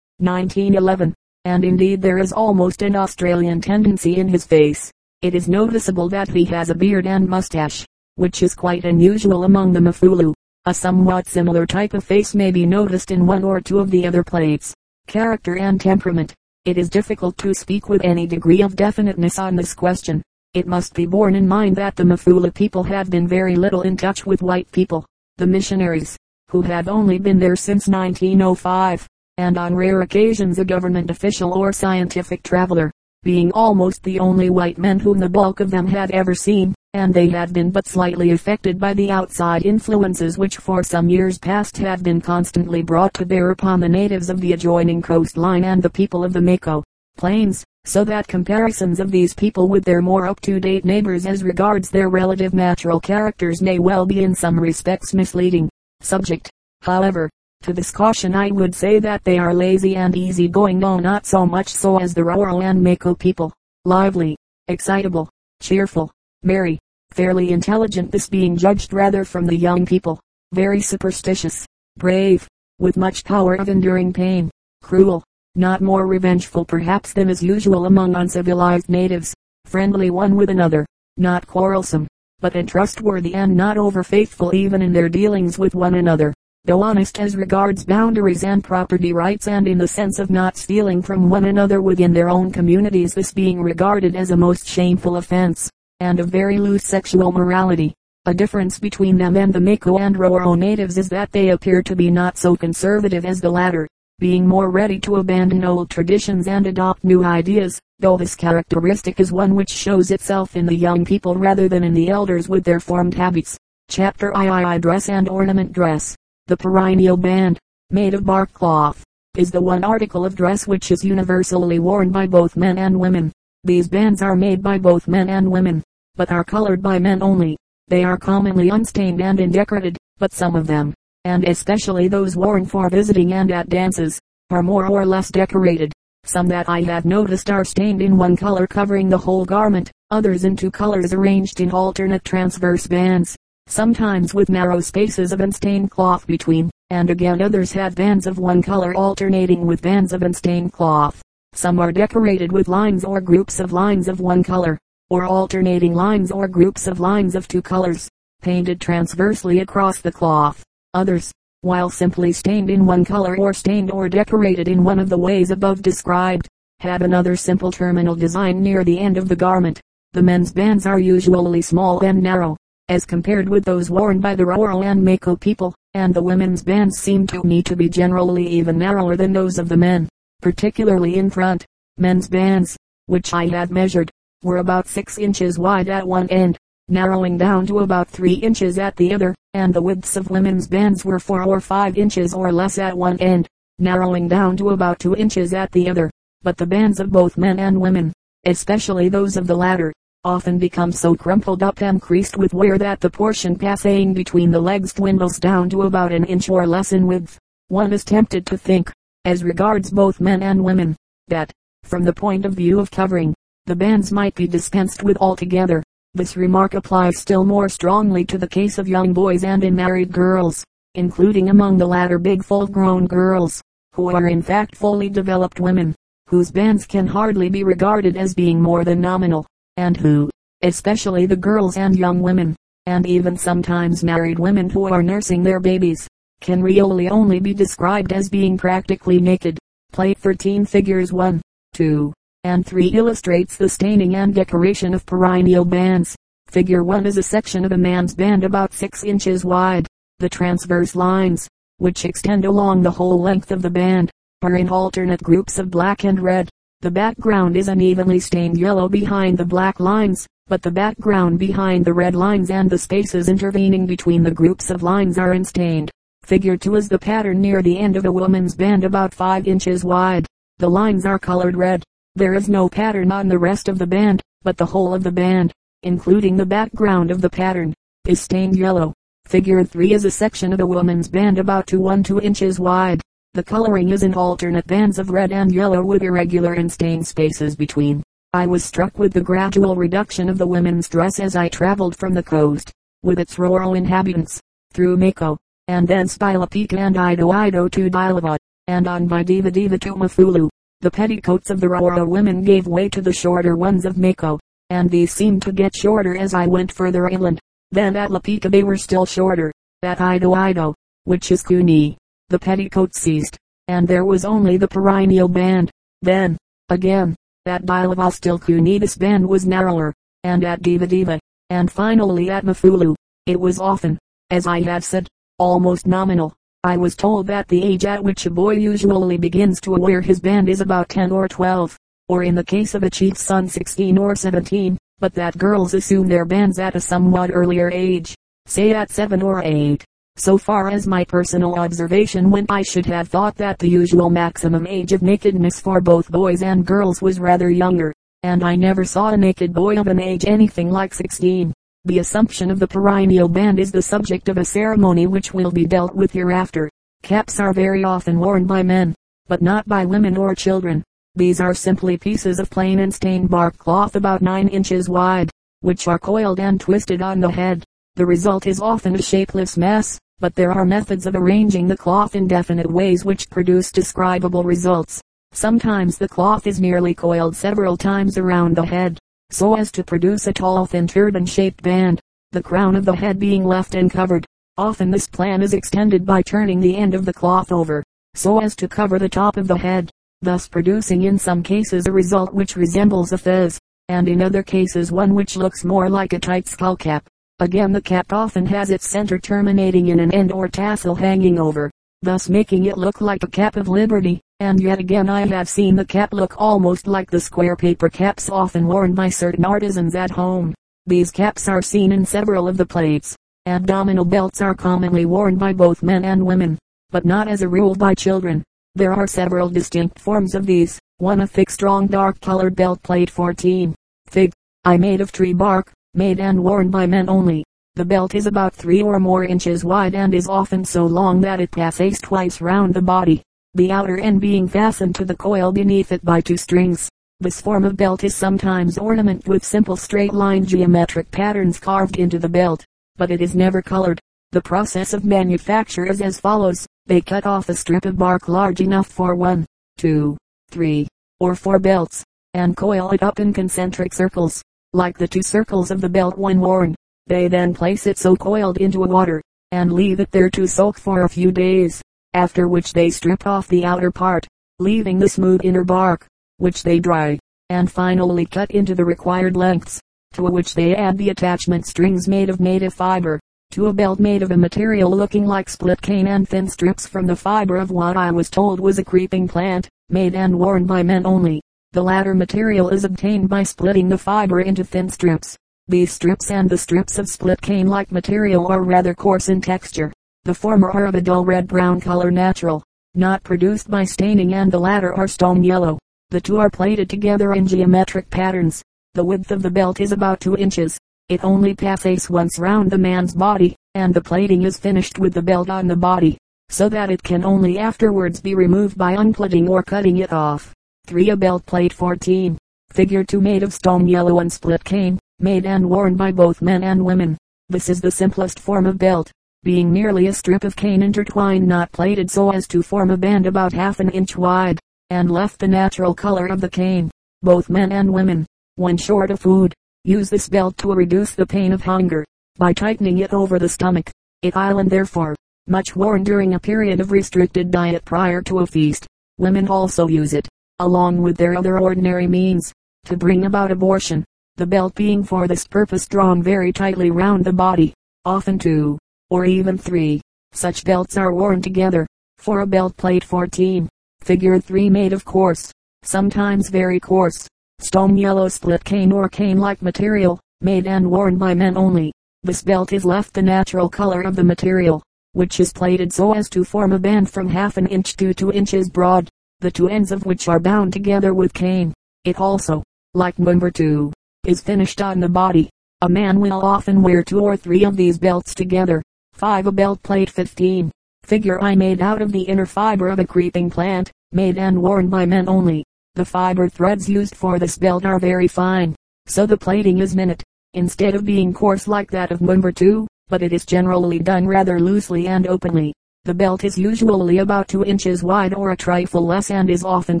1911. 0.18 1.14
And 1.46 1.64
indeed 1.64 2.00
there 2.00 2.18
is 2.18 2.32
almost 2.32 2.82
an 2.82 2.94
Australian 2.94 3.60
tendency 3.60 4.18
in 4.18 4.28
his 4.28 4.46
face. 4.46 4.92
It 5.22 5.34
is 5.34 5.50
noticeable 5.50 6.08
that 6.08 6.30
he 6.30 6.46
has 6.46 6.70
a 6.70 6.74
beard 6.74 7.06
and 7.06 7.28
mustache, 7.28 7.84
which 8.14 8.42
is 8.42 8.54
quite 8.54 8.86
unusual 8.86 9.44
among 9.44 9.74
the 9.74 9.80
Mafulu. 9.80 10.32
A 10.64 10.72
somewhat 10.72 11.26
similar 11.26 11.66
type 11.66 11.92
of 11.92 12.04
face 12.04 12.34
may 12.34 12.50
be 12.50 12.64
noticed 12.64 13.10
in 13.10 13.26
one 13.26 13.44
or 13.44 13.60
two 13.60 13.80
of 13.80 13.90
the 13.90 14.06
other 14.06 14.24
plates. 14.24 14.74
Character 15.06 15.58
and 15.58 15.78
temperament. 15.78 16.32
It 16.64 16.78
is 16.78 16.88
difficult 16.88 17.36
to 17.36 17.52
speak 17.52 17.90
with 17.90 18.02
any 18.02 18.26
degree 18.26 18.62
of 18.62 18.76
definiteness 18.76 19.38
on 19.38 19.56
this 19.56 19.74
question. 19.74 20.22
It 20.54 20.66
must 20.66 20.94
be 20.94 21.04
borne 21.04 21.34
in 21.34 21.46
mind 21.46 21.76
that 21.76 21.96
the 21.96 22.04
Mafulu 22.04 22.54
people 22.54 22.82
have 22.84 23.10
been 23.10 23.28
very 23.28 23.56
little 23.56 23.82
in 23.82 23.98
touch 23.98 24.24
with 24.24 24.40
white 24.40 24.72
people. 24.72 25.04
The 25.36 25.46
missionaries, 25.46 26.16
who 26.48 26.62
have 26.62 26.88
only 26.88 27.18
been 27.18 27.38
there 27.38 27.56
since 27.56 27.88
1905, 27.88 29.06
and 29.36 29.58
on 29.58 29.74
rare 29.74 30.00
occasions 30.00 30.58
a 30.58 30.64
government 30.64 31.10
official 31.10 31.52
or 31.52 31.74
scientific 31.74 32.42
traveler, 32.42 32.90
being 33.22 33.52
almost 33.52 34.02
the 34.02 34.18
only 34.18 34.48
white 34.48 34.78
men 34.78 34.98
whom 34.98 35.18
the 35.18 35.28
bulk 35.28 35.60
of 35.60 35.70
them 35.70 35.86
had 35.86 36.10
ever 36.12 36.34
seen, 36.34 36.74
and 36.94 37.12
they 37.12 37.28
had 37.28 37.52
been 37.52 37.70
but 37.70 37.86
slightly 37.86 38.30
affected 38.30 38.78
by 38.78 38.94
the 38.94 39.10
outside 39.10 39.66
influences 39.66 40.38
which 40.38 40.56
for 40.56 40.82
some 40.82 41.10
years 41.10 41.38
past 41.38 41.76
had 41.76 42.02
been 42.02 42.20
constantly 42.20 42.82
brought 42.82 43.12
to 43.12 43.26
bear 43.26 43.50
upon 43.50 43.78
the 43.78 43.88
natives 43.88 44.30
of 44.30 44.40
the 44.40 44.54
adjoining 44.54 45.02
coastline 45.02 45.64
and 45.64 45.82
the 45.82 45.90
people 45.90 46.24
of 46.24 46.32
the 46.32 46.40
Mekeo 46.40 46.82
plains, 47.18 47.62
so 47.84 48.04
that 48.04 48.26
comparisons 48.26 48.98
of 48.98 49.10
these 49.10 49.34
people 49.34 49.68
with 49.68 49.84
their 49.84 50.00
more 50.00 50.26
up-to-date 50.26 50.86
neighbors 50.86 51.26
as 51.26 51.44
regards 51.44 51.90
their 51.90 52.08
relative 52.08 52.54
natural 52.54 52.98
characters 52.98 53.60
may 53.60 53.78
well 53.78 54.06
be 54.06 54.24
in 54.24 54.34
some 54.34 54.58
respects 54.58 55.12
misleading. 55.12 55.68
Subject, 56.00 56.48
however, 56.80 57.28
to 57.62 57.74
this 57.74 57.90
caution 57.90 58.34
I 58.34 58.50
would 58.50 58.74
say 58.74 58.98
that 59.00 59.22
they 59.22 59.38
are 59.38 59.52
lazy 59.52 59.96
and 59.96 60.16
easy-going 60.16 60.78
no 60.78 60.98
not 60.98 61.26
so 61.26 61.44
much 61.44 61.68
so 61.68 61.98
as 61.98 62.14
the 62.14 62.22
Roro 62.22 62.64
and 62.64 62.80
Mekeo 62.80 63.18
people. 63.18 63.52
Lively, 63.84 64.36
excitable, 64.68 65.28
cheerful, 65.60 66.10
merry, 66.42 66.78
fairly 67.10 67.50
intelligent 67.50 68.10
this 68.10 68.30
being 68.30 68.56
judged 68.56 68.94
rather 68.94 69.24
from 69.24 69.44
the 69.44 69.56
young 69.56 69.84
people, 69.84 70.18
very 70.52 70.80
superstitious, 70.80 71.66
brave, 71.98 72.48
with 72.78 72.96
much 72.96 73.24
power 73.24 73.56
of 73.56 73.68
enduring 73.68 74.10
pain, 74.10 74.50
cruel, 74.82 75.22
not 75.54 75.82
more 75.82 76.06
revengeful 76.06 76.64
perhaps 76.64 77.12
than 77.12 77.28
is 77.28 77.42
usual 77.42 77.84
among 77.84 78.14
uncivilized 78.14 78.88
natives, 78.88 79.34
friendly 79.66 80.08
one 80.08 80.34
with 80.34 80.48
another, 80.48 80.86
not 81.18 81.46
quarrelsome, 81.46 82.06
but 82.40 82.56
untrustworthy 82.56 83.34
and 83.34 83.54
not 83.54 83.76
over 83.76 84.02
faithful 84.02 84.54
even 84.54 84.80
in 84.80 84.94
their 84.94 85.10
dealings 85.10 85.58
with 85.58 85.74
one 85.74 85.96
another, 85.96 86.32
though 86.64 86.82
honest 86.82 87.18
as 87.18 87.36
regards 87.36 87.84
boundaries 87.84 88.44
and 88.44 88.62
property 88.62 89.12
rights 89.12 89.48
and 89.48 89.66
in 89.66 89.78
the 89.78 89.88
sense 89.88 90.18
of 90.18 90.30
not 90.30 90.56
stealing 90.56 91.00
from 91.00 91.30
one 91.30 91.46
another 91.46 91.80
within 91.80 92.12
their 92.12 92.28
own 92.28 92.50
communities 92.50 93.14
this 93.14 93.32
being 93.32 93.62
regarded 93.62 94.14
as 94.14 94.30
a 94.30 94.36
most 94.36 94.66
shameful 94.66 95.16
offense 95.16 95.70
and 96.00 96.20
of 96.20 96.28
very 96.28 96.58
loose 96.58 96.84
sexual 96.84 97.32
morality. 97.32 97.94
A 98.26 98.34
difference 98.34 98.78
between 98.78 99.16
them 99.16 99.36
and 99.36 99.52
the 99.52 99.58
Mekeo 99.58 99.98
and 100.00 100.16
Roro 100.16 100.58
natives 100.58 100.98
is 100.98 101.08
that 101.08 101.32
they 101.32 101.50
appear 101.50 101.82
to 101.82 101.96
be 101.96 102.10
not 102.10 102.36
so 102.36 102.54
conservative 102.54 103.24
as 103.24 103.40
the 103.40 103.50
latter, 103.50 103.88
being 104.18 104.46
more 104.46 104.70
ready 104.70 104.98
to 105.00 105.16
abandon 105.16 105.64
old 105.64 105.88
traditions 105.88 106.46
and 106.46 106.66
adopt 106.66 107.04
new 107.04 107.24
ideas, 107.24 107.80
though 107.98 108.18
this 108.18 108.36
characteristic 108.36 109.18
is 109.18 109.32
one 109.32 109.54
which 109.54 109.70
shows 109.70 110.10
itself 110.10 110.56
in 110.56 110.66
the 110.66 110.74
young 110.74 111.06
people 111.06 111.34
rather 111.34 111.68
than 111.68 111.82
in 111.82 111.94
the 111.94 112.10
elders 112.10 112.46
with 112.46 112.62
their 112.62 112.80
formed 112.80 113.14
habits. 113.14 113.58
Chapter 113.88 114.32
II 114.36 114.78
Dress 114.78 115.08
and 115.08 115.26
Ornament 115.26 115.72
Dress. 115.72 116.14
The 116.50 116.56
perineal 116.56 117.16
band, 117.16 117.60
made 117.90 118.12
of 118.12 118.26
bark 118.26 118.52
cloth, 118.52 119.04
is 119.36 119.52
the 119.52 119.60
one 119.60 119.84
article 119.84 120.24
of 120.24 120.34
dress 120.34 120.66
which 120.66 120.90
is 120.90 121.04
universally 121.04 121.78
worn 121.78 122.10
by 122.10 122.26
both 122.26 122.56
men 122.56 122.76
and 122.76 122.98
women. 122.98 123.30
These 123.62 123.86
bands 123.86 124.20
are 124.20 124.34
made 124.34 124.60
by 124.60 124.76
both 124.78 125.06
men 125.06 125.28
and 125.28 125.48
women 125.48 125.84
but 126.16 126.32
are 126.32 126.42
colored 126.42 126.82
by 126.82 126.98
men 126.98 127.22
only. 127.22 127.56
They 127.86 128.02
are 128.02 128.18
commonly 128.18 128.68
unstained 128.68 129.22
and 129.22 129.38
indecorated, 129.38 129.96
but 130.18 130.32
some 130.32 130.56
of 130.56 130.66
them, 130.66 130.92
and 131.24 131.44
especially 131.44 132.08
those 132.08 132.34
worn 132.34 132.64
for 132.64 132.90
visiting 132.90 133.32
and 133.32 133.52
at 133.52 133.68
dances, 133.68 134.18
are 134.50 134.64
more 134.64 134.88
or 134.88 135.06
less 135.06 135.30
decorated. 135.30 135.92
Some 136.24 136.48
that 136.48 136.68
I 136.68 136.82
have 136.82 137.04
noticed 137.04 137.48
are 137.48 137.64
stained 137.64 138.02
in 138.02 138.18
one 138.18 138.34
color 138.36 138.66
covering 138.66 139.08
the 139.08 139.18
whole 139.18 139.44
garment, 139.44 139.92
others 140.10 140.42
in 140.42 140.56
two 140.56 140.72
colors 140.72 141.12
arranged 141.12 141.60
in 141.60 141.70
alternate 141.70 142.24
transverse 142.24 142.88
bands, 142.88 143.36
sometimes 143.70 144.34
with 144.34 144.48
narrow 144.48 144.80
spaces 144.80 145.32
of 145.32 145.40
unstained 145.40 145.90
cloth 145.90 146.26
between, 146.26 146.70
and 146.90 147.08
again 147.08 147.40
others 147.40 147.70
have 147.70 147.94
bands 147.94 148.26
of 148.26 148.38
one 148.38 148.60
color 148.60 148.92
alternating 148.94 149.64
with 149.64 149.80
bands 149.80 150.12
of 150.12 150.22
unstained 150.22 150.72
cloth. 150.72 151.22
Some 151.52 151.78
are 151.78 151.92
decorated 151.92 152.50
with 152.50 152.68
lines 152.68 153.04
or 153.04 153.20
groups 153.20 153.60
of 153.60 153.72
lines 153.72 154.08
of 154.08 154.20
one 154.20 154.42
color, 154.42 154.76
or 155.08 155.24
alternating 155.24 155.94
lines 155.94 156.32
or 156.32 156.48
groups 156.48 156.88
of 156.88 156.98
lines 156.98 157.34
of 157.36 157.46
two 157.46 157.62
colors, 157.62 158.08
painted 158.42 158.80
transversely 158.80 159.60
across 159.60 160.00
the 160.00 160.12
cloth. 160.12 160.64
Others, 160.94 161.30
while 161.62 161.90
simply 161.90 162.32
stained 162.32 162.70
in 162.70 162.86
one 162.86 163.04
color 163.04 163.36
or 163.36 163.52
stained 163.52 163.90
or 163.92 164.08
decorated 164.08 164.66
in 164.66 164.82
one 164.82 164.98
of 164.98 165.08
the 165.08 165.18
ways 165.18 165.50
above 165.52 165.80
described, 165.80 166.48
have 166.80 167.02
another 167.02 167.36
simple 167.36 167.70
terminal 167.70 168.16
design 168.16 168.62
near 168.62 168.82
the 168.82 168.98
end 168.98 169.16
of 169.16 169.28
the 169.28 169.36
garment. 169.36 169.80
The 170.12 170.22
men's 170.22 170.52
bands 170.52 170.86
are 170.86 170.98
usually 170.98 171.62
small 171.62 172.00
and 172.00 172.20
narrow, 172.20 172.56
as 172.90 173.06
compared 173.06 173.48
with 173.48 173.64
those 173.64 173.88
worn 173.88 174.18
by 174.18 174.34
the 174.34 174.42
Roro 174.42 174.84
and 174.84 175.00
Mekeo 175.00 175.38
people, 175.38 175.72
and 175.94 176.12
the 176.12 176.22
women's 176.22 176.60
bands 176.60 176.98
seem 176.98 177.24
to 177.28 177.40
me 177.44 177.62
to 177.62 177.76
be 177.76 177.88
generally 177.88 178.44
even 178.48 178.76
narrower 178.76 179.16
than 179.16 179.32
those 179.32 179.60
of 179.60 179.68
the 179.68 179.76
men, 179.76 180.08
particularly 180.42 181.14
in 181.14 181.30
front. 181.30 181.64
Men's 181.98 182.28
bands, 182.28 182.76
which 183.06 183.32
I 183.32 183.46
had 183.46 183.70
measured, 183.70 184.10
were 184.42 184.56
about 184.56 184.88
six 184.88 185.18
inches 185.18 185.56
wide 185.56 185.88
at 185.88 186.06
one 186.06 186.28
end, 186.30 186.58
narrowing 186.88 187.38
down 187.38 187.64
to 187.68 187.78
about 187.78 188.08
three 188.08 188.34
inches 188.34 188.76
at 188.76 188.96
the 188.96 189.14
other, 189.14 189.36
and 189.54 189.72
the 189.72 189.82
widths 189.82 190.16
of 190.16 190.28
women's 190.28 190.66
bands 190.66 191.04
were 191.04 191.20
four 191.20 191.44
or 191.44 191.60
five 191.60 191.96
inches 191.96 192.34
or 192.34 192.50
less 192.50 192.76
at 192.76 192.98
one 192.98 193.20
end, 193.20 193.46
narrowing 193.78 194.26
down 194.26 194.56
to 194.56 194.70
about 194.70 194.98
two 194.98 195.14
inches 195.14 195.54
at 195.54 195.70
the 195.70 195.88
other. 195.88 196.10
But 196.42 196.56
the 196.56 196.66
bands 196.66 196.98
of 196.98 197.12
both 197.12 197.38
men 197.38 197.60
and 197.60 197.80
women, 197.80 198.12
especially 198.46 199.08
those 199.08 199.36
of 199.36 199.46
the 199.46 199.56
latter, 199.56 199.92
often 200.24 200.58
become 200.58 200.92
so 200.92 201.14
crumpled 201.14 201.62
up 201.62 201.80
and 201.80 202.02
creased 202.02 202.36
with 202.36 202.52
wear 202.52 202.76
that 202.76 203.00
the 203.00 203.08
portion 203.08 203.56
passing 203.56 204.12
between 204.12 204.50
the 204.50 204.60
legs 204.60 204.92
dwindles 204.92 205.38
down 205.38 205.70
to 205.70 205.82
about 205.82 206.12
an 206.12 206.26
inch 206.26 206.50
or 206.50 206.66
less 206.66 206.92
in 206.92 207.06
width. 207.06 207.38
One 207.68 207.90
is 207.90 208.04
tempted 208.04 208.44
to 208.46 208.58
think, 208.58 208.92
as 209.24 209.42
regards 209.42 209.90
both 209.90 210.20
men 210.20 210.42
and 210.42 210.62
women, 210.62 210.94
that, 211.28 211.50
from 211.84 212.04
the 212.04 212.12
point 212.12 212.44
of 212.44 212.52
view 212.52 212.80
of 212.80 212.90
covering, 212.90 213.34
the 213.64 213.74
bands 213.74 214.12
might 214.12 214.34
be 214.34 214.46
dispensed 214.46 215.02
with 215.02 215.16
altogether. 215.22 215.82
This 216.12 216.36
remark 216.36 216.74
applies 216.74 217.16
still 217.16 217.46
more 217.46 217.70
strongly 217.70 218.26
to 218.26 218.36
the 218.36 218.48
case 218.48 218.76
of 218.76 218.88
young 218.88 219.14
boys 219.14 219.42
and 219.42 219.64
in 219.64 219.74
married 219.74 220.12
girls, 220.12 220.62
including 220.96 221.48
among 221.48 221.78
the 221.78 221.86
latter 221.86 222.18
big 222.18 222.44
full-grown 222.44 223.06
girls, 223.06 223.62
who 223.94 224.14
are 224.14 224.28
in 224.28 224.42
fact 224.42 224.76
fully 224.76 225.08
developed 225.08 225.60
women, 225.60 225.94
whose 226.28 226.50
bands 226.50 226.84
can 226.84 227.06
hardly 227.06 227.48
be 227.48 227.64
regarded 227.64 228.18
as 228.18 228.34
being 228.34 228.60
more 228.60 228.84
than 228.84 229.00
nominal, 229.00 229.46
and 229.76 229.96
who, 229.96 230.30
especially 230.62 231.26
the 231.26 231.36
girls 231.36 231.76
and 231.76 231.96
young 231.96 232.20
women, 232.20 232.56
and 232.86 233.06
even 233.06 233.36
sometimes 233.36 234.04
married 234.04 234.38
women 234.38 234.68
who 234.68 234.84
are 234.84 235.02
nursing 235.02 235.42
their 235.42 235.60
babies, 235.60 236.08
can 236.40 236.62
really 236.62 237.08
only 237.08 237.40
be 237.40 237.54
described 237.54 238.12
as 238.12 238.28
being 238.28 238.56
practically 238.56 239.20
naked. 239.20 239.58
Plate 239.92 240.18
13 240.18 240.64
figures 240.64 241.12
1, 241.12 241.40
2, 241.74 242.12
and 242.44 242.64
3 242.66 242.88
illustrates 242.88 243.56
the 243.56 243.68
staining 243.68 244.16
and 244.16 244.34
decoration 244.34 244.94
of 244.94 245.04
perineal 245.04 245.68
bands. 245.68 246.16
Figure 246.48 246.82
1 246.82 247.06
is 247.06 247.18
a 247.18 247.22
section 247.22 247.64
of 247.64 247.72
a 247.72 247.78
man's 247.78 248.14
band 248.14 248.44
about 248.44 248.72
6 248.72 249.04
inches 249.04 249.44
wide. 249.44 249.86
The 250.18 250.28
transverse 250.28 250.96
lines, 250.96 251.48
which 251.78 252.04
extend 252.04 252.44
along 252.44 252.82
the 252.82 252.90
whole 252.90 253.20
length 253.20 253.52
of 253.52 253.62
the 253.62 253.70
band, 253.70 254.10
are 254.42 254.56
in 254.56 254.68
alternate 254.68 255.22
groups 255.22 255.58
of 255.58 255.70
black 255.70 256.04
and 256.04 256.18
red. 256.18 256.48
The 256.82 256.90
background 256.90 257.58
is 257.58 257.68
unevenly 257.68 258.18
stained 258.20 258.56
yellow 258.56 258.88
behind 258.88 259.36
the 259.36 259.44
black 259.44 259.80
lines, 259.80 260.26
but 260.46 260.62
the 260.62 260.70
background 260.70 261.38
behind 261.38 261.84
the 261.84 261.92
red 261.92 262.14
lines 262.14 262.50
and 262.50 262.70
the 262.70 262.78
spaces 262.78 263.28
intervening 263.28 263.84
between 263.84 264.22
the 264.22 264.30
groups 264.30 264.70
of 264.70 264.82
lines 264.82 265.18
are 265.18 265.32
unstained. 265.32 265.90
Figure 266.22 266.56
2 266.56 266.76
is 266.76 266.88
the 266.88 266.98
pattern 266.98 267.38
near 267.38 267.60
the 267.60 267.78
end 267.78 267.96
of 267.96 268.06
a 268.06 268.12
woman's 268.12 268.54
band 268.54 268.84
about 268.84 269.12
5 269.12 269.46
inches 269.46 269.84
wide. 269.84 270.26
The 270.56 270.70
lines 270.70 271.04
are 271.04 271.18
colored 271.18 271.54
red. 271.54 271.84
There 272.14 272.32
is 272.32 272.48
no 272.48 272.66
pattern 272.66 273.12
on 273.12 273.28
the 273.28 273.38
rest 273.38 273.68
of 273.68 273.78
the 273.78 273.86
band, 273.86 274.22
but 274.42 274.56
the 274.56 274.64
whole 274.64 274.94
of 274.94 275.02
the 275.02 275.12
band, 275.12 275.52
including 275.82 276.38
the 276.38 276.46
background 276.46 277.10
of 277.10 277.20
the 277.20 277.28
pattern, 277.28 277.74
is 278.06 278.22
stained 278.22 278.56
yellow. 278.56 278.94
Figure 279.26 279.62
3 279.64 279.92
is 279.92 280.06
a 280.06 280.10
section 280.10 280.50
of 280.54 280.60
a 280.60 280.66
woman's 280.66 281.08
band 281.08 281.38
about 281.38 281.66
2 281.66 281.78
1 281.78 282.04
2 282.04 282.22
inches 282.22 282.58
wide. 282.58 283.02
The 283.32 283.44
coloring 283.44 283.90
is 283.90 284.02
in 284.02 284.12
alternate 284.14 284.66
bands 284.66 284.98
of 284.98 285.10
red 285.10 285.30
and 285.30 285.52
yellow 285.52 285.84
with 285.84 286.02
irregular 286.02 286.54
and 286.54 286.70
stained 286.70 287.06
spaces 287.06 287.54
between. 287.54 288.02
I 288.32 288.44
was 288.44 288.64
struck 288.64 288.98
with 288.98 289.12
the 289.12 289.20
gradual 289.20 289.76
reduction 289.76 290.28
of 290.28 290.36
the 290.36 290.48
women's 290.48 290.88
dress 290.88 291.20
as 291.20 291.36
I 291.36 291.48
traveled 291.48 291.96
from 291.96 292.12
the 292.12 292.24
coast, 292.24 292.72
with 293.04 293.20
its 293.20 293.36
Roro 293.36 293.76
inhabitants, 293.76 294.40
through 294.72 294.96
Mekeo, 294.96 295.36
and 295.68 295.86
thence 295.86 296.18
by 296.18 296.34
La 296.34 296.44
Lapika 296.44 296.76
and 296.76 296.96
Ido 296.96 297.32
Ido 297.32 297.68
to 297.68 297.88
Dilava, 297.88 298.36
and 298.66 298.88
on 298.88 299.06
by 299.06 299.22
Diva 299.22 299.52
Diva 299.52 299.78
to 299.78 299.94
Mafulu. 299.94 300.48
The 300.80 300.90
petticoats 300.90 301.50
of 301.50 301.60
the 301.60 301.68
Roro 301.68 302.08
women 302.08 302.42
gave 302.42 302.66
way 302.66 302.88
to 302.88 303.00
the 303.00 303.12
shorter 303.12 303.54
ones 303.54 303.84
of 303.84 303.94
Mekeo, 303.94 304.40
and 304.70 304.90
these 304.90 305.12
seemed 305.12 305.42
to 305.42 305.52
get 305.52 305.76
shorter 305.76 306.16
as 306.16 306.34
I 306.34 306.48
went 306.48 306.72
further 306.72 307.06
inland. 307.06 307.38
Then 307.70 307.94
at 307.94 308.10
La 308.10 308.18
Lapika 308.18 308.50
they 308.50 308.64
were 308.64 308.76
still 308.76 309.06
shorter. 309.06 309.52
At 309.84 310.00
Ido 310.00 310.34
Ido, 310.34 310.74
which 311.04 311.30
is 311.30 311.44
Kuni, 311.44 311.96
the 312.30 312.38
petticoat 312.38 312.94
ceased, 312.94 313.36
and 313.68 313.86
there 313.86 314.04
was 314.04 314.24
only 314.24 314.56
the 314.56 314.68
perineal 314.68 315.30
band. 315.30 315.70
Then, 316.00 316.38
again, 316.70 317.14
at 317.46 317.66
Kuni 317.66 318.78
this 318.78 318.96
band 318.96 319.28
was 319.28 319.46
narrower, 319.46 319.92
and 320.24 320.44
at 320.44 320.62
Diva 320.62 320.86
Diva, 320.86 321.20
and 321.50 321.70
finally 321.70 322.30
at 322.30 322.44
Mafulu, 322.44 322.94
it 323.26 323.38
was 323.38 323.58
often, 323.58 323.98
as 324.30 324.46
I 324.46 324.62
have 324.62 324.84
said, 324.84 325.08
almost 325.38 325.86
nominal. 325.86 326.32
I 326.62 326.76
was 326.76 326.94
told 326.94 327.26
that 327.26 327.48
the 327.48 327.62
age 327.62 327.84
at 327.84 328.04
which 328.04 328.26
a 328.26 328.30
boy 328.30 328.52
usually 328.52 329.16
begins 329.16 329.60
to 329.62 329.72
wear 329.72 330.00
his 330.00 330.20
band 330.20 330.48
is 330.48 330.60
about 330.60 330.88
10 330.90 331.10
or 331.10 331.26
12, 331.26 331.76
or 332.08 332.22
in 332.22 332.34
the 332.34 332.44
case 332.44 332.74
of 332.74 332.82
a 332.82 332.90
chief's 332.90 333.22
son 333.22 333.48
16 333.48 333.98
or 333.98 334.14
17, 334.14 334.78
but 334.98 335.14
that 335.14 335.38
girls 335.38 335.74
assume 335.74 336.06
their 336.06 336.24
bands 336.24 336.58
at 336.58 336.76
a 336.76 336.80
somewhat 336.80 337.30
earlier 337.32 337.70
age, 337.70 338.14
say 338.46 338.72
at 338.72 338.90
7 338.90 339.22
or 339.22 339.42
8. 339.42 339.84
So 340.16 340.36
far 340.36 340.68
as 340.68 340.86
my 340.86 341.04
personal 341.04 341.58
observation 341.58 342.30
went 342.30 342.50
I 342.50 342.62
should 342.62 342.84
have 342.86 343.08
thought 343.08 343.36
that 343.36 343.58
the 343.58 343.68
usual 343.68 344.10
maximum 344.10 344.66
age 344.66 344.92
of 344.92 345.02
nakedness 345.02 345.60
for 345.60 345.80
both 345.80 346.10
boys 346.10 346.42
and 346.42 346.66
girls 346.66 347.00
was 347.00 347.18
rather 347.18 347.48
younger, 347.48 347.94
and 348.22 348.44
I 348.44 348.54
never 348.54 348.84
saw 348.84 349.08
a 349.08 349.16
naked 349.16 349.54
boy 349.54 349.80
of 349.80 349.86
an 349.86 349.98
age 349.98 350.26
anything 350.26 350.70
like 350.70 350.92
16. 350.92 351.54
The 351.86 352.00
assumption 352.00 352.50
of 352.50 352.58
the 352.58 352.68
perineal 352.68 353.32
band 353.32 353.58
is 353.58 353.72
the 353.72 353.80
subject 353.80 354.28
of 354.28 354.36
a 354.36 354.44
ceremony 354.44 355.06
which 355.06 355.32
will 355.32 355.50
be 355.50 355.64
dealt 355.64 355.94
with 355.94 356.12
hereafter. 356.12 356.68
Caps 357.02 357.40
are 357.40 357.54
very 357.54 357.82
often 357.82 358.20
worn 358.20 358.44
by 358.44 358.62
men, 358.62 358.94
but 359.26 359.40
not 359.40 359.66
by 359.66 359.86
women 359.86 360.18
or 360.18 360.34
children. 360.34 360.84
These 361.14 361.40
are 361.40 361.54
simply 361.54 361.96
pieces 361.96 362.38
of 362.38 362.50
plain 362.50 362.80
and 362.80 362.92
stained 362.92 363.30
bark 363.30 363.56
cloth 363.56 363.96
about 363.96 364.20
9 364.20 364.48
inches 364.48 364.90
wide, 364.90 365.30
which 365.60 365.88
are 365.88 365.98
coiled 365.98 366.40
and 366.40 366.60
twisted 366.60 367.00
on 367.00 367.20
the 367.20 367.30
head. 367.30 367.64
The 368.00 368.06
result 368.06 368.46
is 368.46 368.62
often 368.62 368.94
a 368.94 369.02
shapeless 369.02 369.58
mass, 369.58 370.00
but 370.20 370.34
there 370.34 370.52
are 370.52 370.64
methods 370.64 371.04
of 371.04 371.14
arranging 371.14 371.68
the 371.68 371.76
cloth 371.76 372.16
in 372.16 372.26
definite 372.26 372.72
ways 372.72 373.04
which 373.04 373.28
produce 373.28 373.70
describable 373.70 374.42
results. 374.42 375.02
Sometimes 375.32 375.98
the 375.98 376.08
cloth 376.08 376.46
is 376.46 376.62
merely 376.62 376.94
coiled 376.94 377.36
several 377.36 377.76
times 377.76 378.16
around 378.16 378.56
the 378.56 378.64
head, 378.64 378.98
so 379.28 379.54
as 379.54 379.70
to 379.72 379.84
produce 379.84 380.26
a 380.26 380.32
tall 380.32 380.64
thin 380.64 380.86
turban-shaped 380.86 381.62
band, 381.62 382.00
the 382.32 382.42
crown 382.42 382.74
of 382.74 382.86
the 382.86 382.96
head 382.96 383.18
being 383.18 383.44
left 383.44 383.74
uncovered. 383.74 384.24
Often 384.56 384.90
this 384.90 385.06
plan 385.06 385.42
is 385.42 385.52
extended 385.52 386.06
by 386.06 386.22
turning 386.22 386.58
the 386.58 386.78
end 386.78 386.94
of 386.94 387.04
the 387.04 387.12
cloth 387.12 387.52
over, 387.52 387.84
so 388.14 388.40
as 388.40 388.56
to 388.56 388.66
cover 388.66 388.98
the 388.98 389.10
top 389.10 389.36
of 389.36 389.46
the 389.46 389.58
head, 389.58 389.90
thus 390.22 390.48
producing 390.48 391.02
in 391.02 391.18
some 391.18 391.42
cases 391.42 391.86
a 391.86 391.92
result 391.92 392.32
which 392.32 392.56
resembles 392.56 393.12
a 393.12 393.18
fez, 393.18 393.58
and 393.90 394.08
in 394.08 394.22
other 394.22 394.42
cases 394.42 394.90
one 394.90 395.14
which 395.14 395.36
looks 395.36 395.66
more 395.66 395.90
like 395.90 396.14
a 396.14 396.18
tight 396.18 396.48
skull 396.48 396.78
cap. 396.78 397.06
Again 397.40 397.72
the 397.72 397.80
cap 397.80 398.12
often 398.12 398.44
has 398.46 398.68
its 398.68 398.86
center 398.86 399.18
terminating 399.18 399.88
in 399.88 399.98
an 399.98 400.12
end 400.12 400.30
or 400.30 400.46
tassel 400.46 400.94
hanging 400.94 401.38
over, 401.38 401.70
thus 402.02 402.28
making 402.28 402.66
it 402.66 402.76
look 402.76 403.00
like 403.00 403.22
a 403.22 403.28
cap 403.28 403.56
of 403.56 403.66
liberty, 403.66 404.20
and 404.40 404.60
yet 404.60 404.78
again 404.78 405.08
I 405.08 405.26
have 405.26 405.48
seen 405.48 405.74
the 405.74 405.86
cap 405.86 406.12
look 406.12 406.34
almost 406.36 406.86
like 406.86 407.10
the 407.10 407.18
square 407.18 407.56
paper 407.56 407.88
caps 407.88 408.28
often 408.28 408.66
worn 408.66 408.94
by 408.94 409.08
certain 409.08 409.46
artisans 409.46 409.94
at 409.94 410.10
home. 410.10 410.54
These 410.84 411.10
caps 411.10 411.48
are 411.48 411.62
seen 411.62 411.92
in 411.92 412.04
several 412.04 412.46
of 412.46 412.58
the 412.58 412.66
plates. 412.66 413.16
Abdominal 413.46 414.04
belts 414.04 414.42
are 414.42 414.54
commonly 414.54 415.06
worn 415.06 415.36
by 415.36 415.54
both 415.54 415.82
men 415.82 416.04
and 416.04 416.26
women, 416.26 416.58
but 416.90 417.06
not 417.06 417.26
as 417.26 417.40
a 417.40 417.48
rule 417.48 417.74
by 417.74 417.94
children. 417.94 418.44
There 418.74 418.92
are 418.92 419.06
several 419.06 419.48
distinct 419.48 419.98
forms 419.98 420.34
of 420.34 420.44
these. 420.44 420.78
One 420.98 421.22
a 421.22 421.26
thick 421.26 421.48
strong 421.48 421.86
dark 421.86 422.20
colored 422.20 422.54
belt 422.54 422.82
plate 422.82 423.08
14. 423.08 423.74
Fig. 424.08 424.32
I 424.66 424.76
made 424.76 425.00
of 425.00 425.10
tree 425.10 425.32
bark, 425.32 425.72
made 425.94 426.20
and 426.20 426.42
worn 426.42 426.70
by 426.70 426.86
men 426.86 427.08
only. 427.08 427.44
The 427.74 427.84
belt 427.84 428.14
is 428.14 428.26
about 428.26 428.54
three 428.54 428.82
or 428.82 429.00
more 429.00 429.24
inches 429.24 429.64
wide 429.64 429.94
and 429.94 430.14
is 430.14 430.28
often 430.28 430.64
so 430.64 430.86
long 430.86 431.20
that 431.22 431.40
it 431.40 431.50
passes 431.50 431.98
twice 431.98 432.40
round 432.40 432.74
the 432.74 432.82
body 432.82 433.22
the 433.54 433.72
outer 433.72 433.98
end 433.98 434.20
being 434.20 434.46
fastened 434.46 434.94
to 434.94 435.04
the 435.04 435.16
coil 435.16 435.50
beneath 435.50 435.90
it 435.90 436.04
by 436.04 436.20
two 436.20 436.36
strings. 436.36 436.88
This 437.18 437.40
form 437.40 437.64
of 437.64 437.76
belt 437.76 438.04
is 438.04 438.14
sometimes 438.14 438.78
ornamented 438.78 439.26
with 439.26 439.44
simple 439.44 439.76
straight 439.76 440.12
line 440.12 440.44
geometric 440.44 441.10
patterns 441.10 441.58
carved 441.58 441.98
into 441.98 442.20
the 442.20 442.28
belt, 442.28 442.64
but 442.96 443.10
it 443.10 443.20
is 443.20 443.34
never 443.34 443.60
colored. 443.60 443.98
The 444.30 444.40
process 444.40 444.92
of 444.92 445.04
manufacture 445.04 445.84
is 445.84 446.00
as 446.00 446.20
follows. 446.20 446.64
They 446.86 447.00
cut 447.00 447.26
off 447.26 447.48
a 447.48 447.54
strip 447.54 447.86
of 447.86 447.98
bark 447.98 448.28
large 448.28 448.60
enough 448.60 448.86
for 448.86 449.16
one, 449.16 449.46
two, 449.76 450.16
three, 450.50 450.86
or 451.18 451.34
four 451.34 451.58
belts, 451.58 452.04
and 452.34 452.56
coil 452.56 452.92
it 452.92 453.02
up 453.02 453.18
in 453.18 453.32
concentric 453.32 453.92
circles. 453.92 454.42
Like 454.72 454.96
the 454.96 455.08
two 455.08 455.22
circles 455.22 455.70
of 455.70 455.80
the 455.80 455.88
belt 455.88 456.16
when 456.16 456.40
worn. 456.40 456.74
They 457.08 457.26
then 457.26 457.52
place 457.54 457.86
it 457.86 457.98
so 457.98 458.14
coiled 458.14 458.58
into 458.58 458.84
a 458.84 458.88
water, 458.88 459.20
and 459.50 459.72
leave 459.72 459.98
it 459.98 460.12
there 460.12 460.30
to 460.30 460.46
soak 460.46 460.78
for 460.78 461.02
a 461.02 461.08
few 461.08 461.32
days, 461.32 461.82
after 462.14 462.46
which 462.46 462.72
they 462.72 462.88
strip 462.90 463.26
off 463.26 463.48
the 463.48 463.64
outer 463.64 463.90
part, 463.90 464.26
leaving 464.60 464.98
the 464.98 465.08
smooth 465.08 465.40
inner 465.44 465.64
bark, 465.64 466.06
which 466.36 466.62
they 466.62 466.78
dry, 466.78 467.18
and 467.48 467.70
finally 467.70 468.24
cut 468.24 468.50
into 468.52 468.76
the 468.76 468.84
required 468.84 469.36
lengths, 469.36 469.80
to 470.12 470.22
which 470.22 470.54
they 470.54 470.76
add 470.76 470.96
the 470.98 471.10
attachment 471.10 471.66
strings 471.66 472.06
made 472.06 472.30
of 472.30 472.38
native 472.38 472.74
fiber, 472.74 473.18
to 473.50 473.66
a 473.66 473.72
belt 473.72 473.98
made 473.98 474.22
of 474.22 474.30
a 474.30 474.36
material 474.36 474.90
looking 474.90 475.26
like 475.26 475.48
split 475.48 475.82
cane 475.82 476.06
and 476.06 476.28
thin 476.28 476.48
strips 476.48 476.86
from 476.86 477.06
the 477.06 477.16
fiber 477.16 477.56
of 477.56 477.72
what 477.72 477.96
I 477.96 478.12
was 478.12 478.30
told 478.30 478.60
was 478.60 478.78
a 478.78 478.84
creeping 478.84 479.26
plant, 479.26 479.68
made 479.88 480.14
and 480.14 480.38
worn 480.38 480.64
by 480.64 480.84
men 480.84 481.04
only. 481.04 481.42
The 481.72 481.82
latter 481.82 482.14
material 482.14 482.70
is 482.70 482.84
obtained 482.84 483.28
by 483.28 483.44
splitting 483.44 483.88
the 483.88 483.96
fiber 483.96 484.40
into 484.40 484.64
thin 484.64 484.88
strips. 484.88 485.36
These 485.68 485.92
strips 485.92 486.28
and 486.32 486.50
the 486.50 486.58
strips 486.58 486.98
of 486.98 487.08
split 487.08 487.40
cane-like 487.40 487.92
material 487.92 488.48
are 488.48 488.64
rather 488.64 488.92
coarse 488.92 489.28
in 489.28 489.40
texture. 489.40 489.92
The 490.24 490.34
former 490.34 490.72
are 490.72 490.86
of 490.86 490.96
a 490.96 491.00
dull 491.00 491.24
red-brown 491.24 491.80
color 491.80 492.10
natural, 492.10 492.64
not 492.96 493.22
produced 493.22 493.70
by 493.70 493.84
staining 493.84 494.34
and 494.34 494.50
the 494.50 494.58
latter 494.58 494.92
are 494.92 495.06
stone 495.06 495.44
yellow. 495.44 495.78
The 496.08 496.20
two 496.20 496.38
are 496.38 496.50
plaited 496.50 496.90
together 496.90 497.34
in 497.34 497.46
geometric 497.46 498.10
patterns. 498.10 498.64
The 498.94 499.04
width 499.04 499.30
of 499.30 499.42
the 499.42 499.50
belt 499.50 499.78
is 499.78 499.92
about 499.92 500.18
2 500.18 500.36
inches. 500.38 500.76
It 501.08 501.22
only 501.22 501.54
passes 501.54 502.10
once 502.10 502.40
round 502.40 502.72
the 502.72 502.78
man's 502.78 503.14
body, 503.14 503.54
and 503.76 503.94
the 503.94 504.00
plating 504.00 504.42
is 504.42 504.58
finished 504.58 504.98
with 504.98 505.14
the 505.14 505.22
belt 505.22 505.48
on 505.48 505.68
the 505.68 505.76
body, 505.76 506.18
so 506.48 506.68
that 506.68 506.90
it 506.90 507.04
can 507.04 507.24
only 507.24 507.60
afterwards 507.60 508.20
be 508.20 508.34
removed 508.34 508.76
by 508.76 508.94
unplaiting 508.94 509.48
or 509.48 509.62
cutting 509.62 509.98
it 509.98 510.12
off. 510.12 510.52
3. 510.90 511.10
A 511.10 511.16
belt 511.16 511.46
plate 511.46 511.72
14. 511.72 512.36
Figure 512.72 513.04
2 513.04 513.20
made 513.20 513.44
of 513.44 513.54
stone 513.54 513.86
yellow 513.86 514.18
and 514.18 514.32
split 514.32 514.64
cane, 514.64 514.98
made 515.20 515.46
and 515.46 515.70
worn 515.70 515.94
by 515.94 516.10
both 516.10 516.42
men 516.42 516.64
and 516.64 516.84
women. 516.84 517.16
This 517.48 517.68
is 517.68 517.80
the 517.80 517.92
simplest 517.92 518.40
form 518.40 518.66
of 518.66 518.76
belt, 518.76 519.12
being 519.44 519.72
merely 519.72 520.08
a 520.08 520.12
strip 520.12 520.42
of 520.42 520.56
cane 520.56 520.82
intertwined 520.82 521.46
not 521.46 521.70
plaited 521.70 522.10
so 522.10 522.32
as 522.32 522.48
to 522.48 522.60
form 522.60 522.90
a 522.90 522.96
band 522.96 523.26
about 523.26 523.52
half 523.52 523.78
an 523.78 523.88
inch 523.90 524.16
wide, 524.16 524.58
and 524.90 525.12
left 525.12 525.38
the 525.38 525.46
natural 525.46 525.94
color 525.94 526.26
of 526.26 526.40
the 526.40 526.50
cane. 526.50 526.90
Both 527.22 527.48
men 527.48 527.70
and 527.70 527.92
women, 527.92 528.26
when 528.56 528.76
short 528.76 529.12
of 529.12 529.20
food, 529.20 529.54
Use 529.84 530.10
this 530.10 530.28
belt 530.28 530.58
to 530.58 530.74
reduce 530.74 531.12
the 531.12 531.24
pain 531.24 531.52
of 531.52 531.62
hunger, 531.62 532.04
by 532.36 532.52
tightening 532.52 532.98
it 532.98 533.14
over 533.14 533.38
the 533.38 533.48
stomach. 533.48 533.90
It 534.20 534.36
island 534.36 534.68
therefore, 534.68 535.14
much 535.46 535.74
worn 535.74 536.02
during 536.02 536.34
a 536.34 536.40
period 536.40 536.80
of 536.80 536.90
restricted 536.90 537.50
diet 537.50 537.84
prior 537.86 538.20
to 538.22 538.40
a 538.40 538.46
feast. 538.46 538.86
Women 539.16 539.48
also 539.48 539.88
use 539.88 540.12
it, 540.12 540.28
along 540.60 541.02
with 541.02 541.16
their 541.16 541.34
other 541.36 541.58
ordinary 541.58 542.06
means, 542.06 542.52
to 542.84 542.96
bring 542.96 543.24
about 543.24 543.50
abortion. 543.50 544.04
The 544.36 544.46
belt 544.46 544.74
being 544.74 545.02
for 545.02 545.26
this 545.26 545.46
purpose 545.46 545.86
drawn 545.86 546.22
very 546.22 546.52
tightly 546.52 546.90
round 546.90 547.24
the 547.24 547.32
body, 547.32 547.74
often 548.04 548.38
two, 548.38 548.78
or 549.10 549.24
even 549.24 549.58
three. 549.58 550.00
Such 550.32 550.64
belts 550.64 550.96
are 550.96 551.12
worn 551.12 551.42
together, 551.42 551.86
for 552.18 552.40
a 552.40 552.46
belt 552.46 552.76
plate 552.76 553.02
14, 553.02 553.68
figure 554.02 554.38
3 554.38 554.70
made 554.70 554.92
of 554.92 555.04
coarse, 555.04 555.50
sometimes 555.82 556.48
very 556.48 556.78
coarse, 556.78 557.26
stone 557.58 557.96
yellow 557.96 558.28
split 558.28 558.62
cane 558.62 558.92
or 558.92 559.08
cane-like 559.08 559.62
material, 559.62 560.20
made 560.40 560.66
and 560.66 560.90
worn 560.90 561.18
by 561.18 561.34
men 561.34 561.56
only. 561.56 561.92
This 562.22 562.42
belt 562.42 562.72
is 562.72 562.84
left 562.84 563.14
the 563.14 563.22
natural 563.22 563.68
color 563.68 564.02
of 564.02 564.14
the 564.14 564.24
material, 564.24 564.82
which 565.12 565.40
is 565.40 565.52
plaited 565.52 565.92
so 565.92 566.14
as 566.14 566.28
to 566.30 566.44
form 566.44 566.72
a 566.72 566.78
band 566.78 567.10
from 567.10 567.28
half 567.28 567.56
an 567.56 567.66
inch 567.66 567.96
to 567.96 568.14
two 568.14 568.30
inches 568.30 568.70
broad, 568.70 569.08
the 569.40 569.50
two 569.50 569.68
ends 569.68 569.90
of 569.90 570.06
which 570.06 570.28
are 570.28 570.38
bound 570.38 570.72
together 570.72 571.14
with 571.14 571.32
cane. 571.32 571.72
It 572.04 572.20
also, 572.20 572.62
like 572.94 573.18
number 573.18 573.50
two, 573.50 573.92
is 574.26 574.40
finished 574.40 574.80
on 574.82 575.00
the 575.00 575.08
body. 575.08 575.48
A 575.80 575.88
man 575.88 576.20
will 576.20 576.44
often 576.44 576.82
wear 576.82 577.02
two 577.02 577.20
or 577.20 577.36
three 577.36 577.64
of 577.64 577.76
these 577.76 577.98
belts 577.98 578.34
together. 578.34 578.82
5. 579.14 579.46
A 579.46 579.52
belt 579.52 579.82
plate 579.82 580.10
15. 580.10 580.70
Figure 581.04 581.40
I 581.40 581.54
made 581.54 581.80
out 581.80 582.02
of 582.02 582.12
the 582.12 582.22
inner 582.22 582.46
fiber 582.46 582.88
of 582.88 582.98
a 582.98 583.06
creeping 583.06 583.48
plant, 583.50 583.90
made 584.12 584.38
and 584.38 584.60
worn 584.62 584.88
by 584.88 585.06
men 585.06 585.28
only. 585.28 585.64
The 585.94 586.04
fiber 586.04 586.48
threads 586.48 586.88
used 586.88 587.16
for 587.16 587.38
this 587.38 587.58
belt 587.58 587.84
are 587.84 587.98
very 587.98 588.28
fine, 588.28 588.76
so 589.06 589.26
the 589.26 589.36
plating 589.36 589.78
is 589.78 589.96
minute, 589.96 590.22
instead 590.54 590.94
of 590.94 591.04
being 591.04 591.32
coarse 591.32 591.66
like 591.66 591.90
that 591.90 592.12
of 592.12 592.20
number 592.20 592.52
2, 592.52 592.86
but 593.08 593.22
it 593.22 593.32
is 593.32 593.44
generally 593.44 593.98
done 593.98 594.26
rather 594.26 594.60
loosely 594.60 595.08
and 595.08 595.26
openly. 595.26 595.72
The 596.10 596.14
belt 596.14 596.42
is 596.42 596.58
usually 596.58 597.18
about 597.18 597.46
2 597.46 597.64
inches 597.64 598.02
wide 598.02 598.34
or 598.34 598.50
a 598.50 598.56
trifle 598.56 599.06
less 599.06 599.30
and 599.30 599.48
is 599.48 599.64
often 599.64 600.00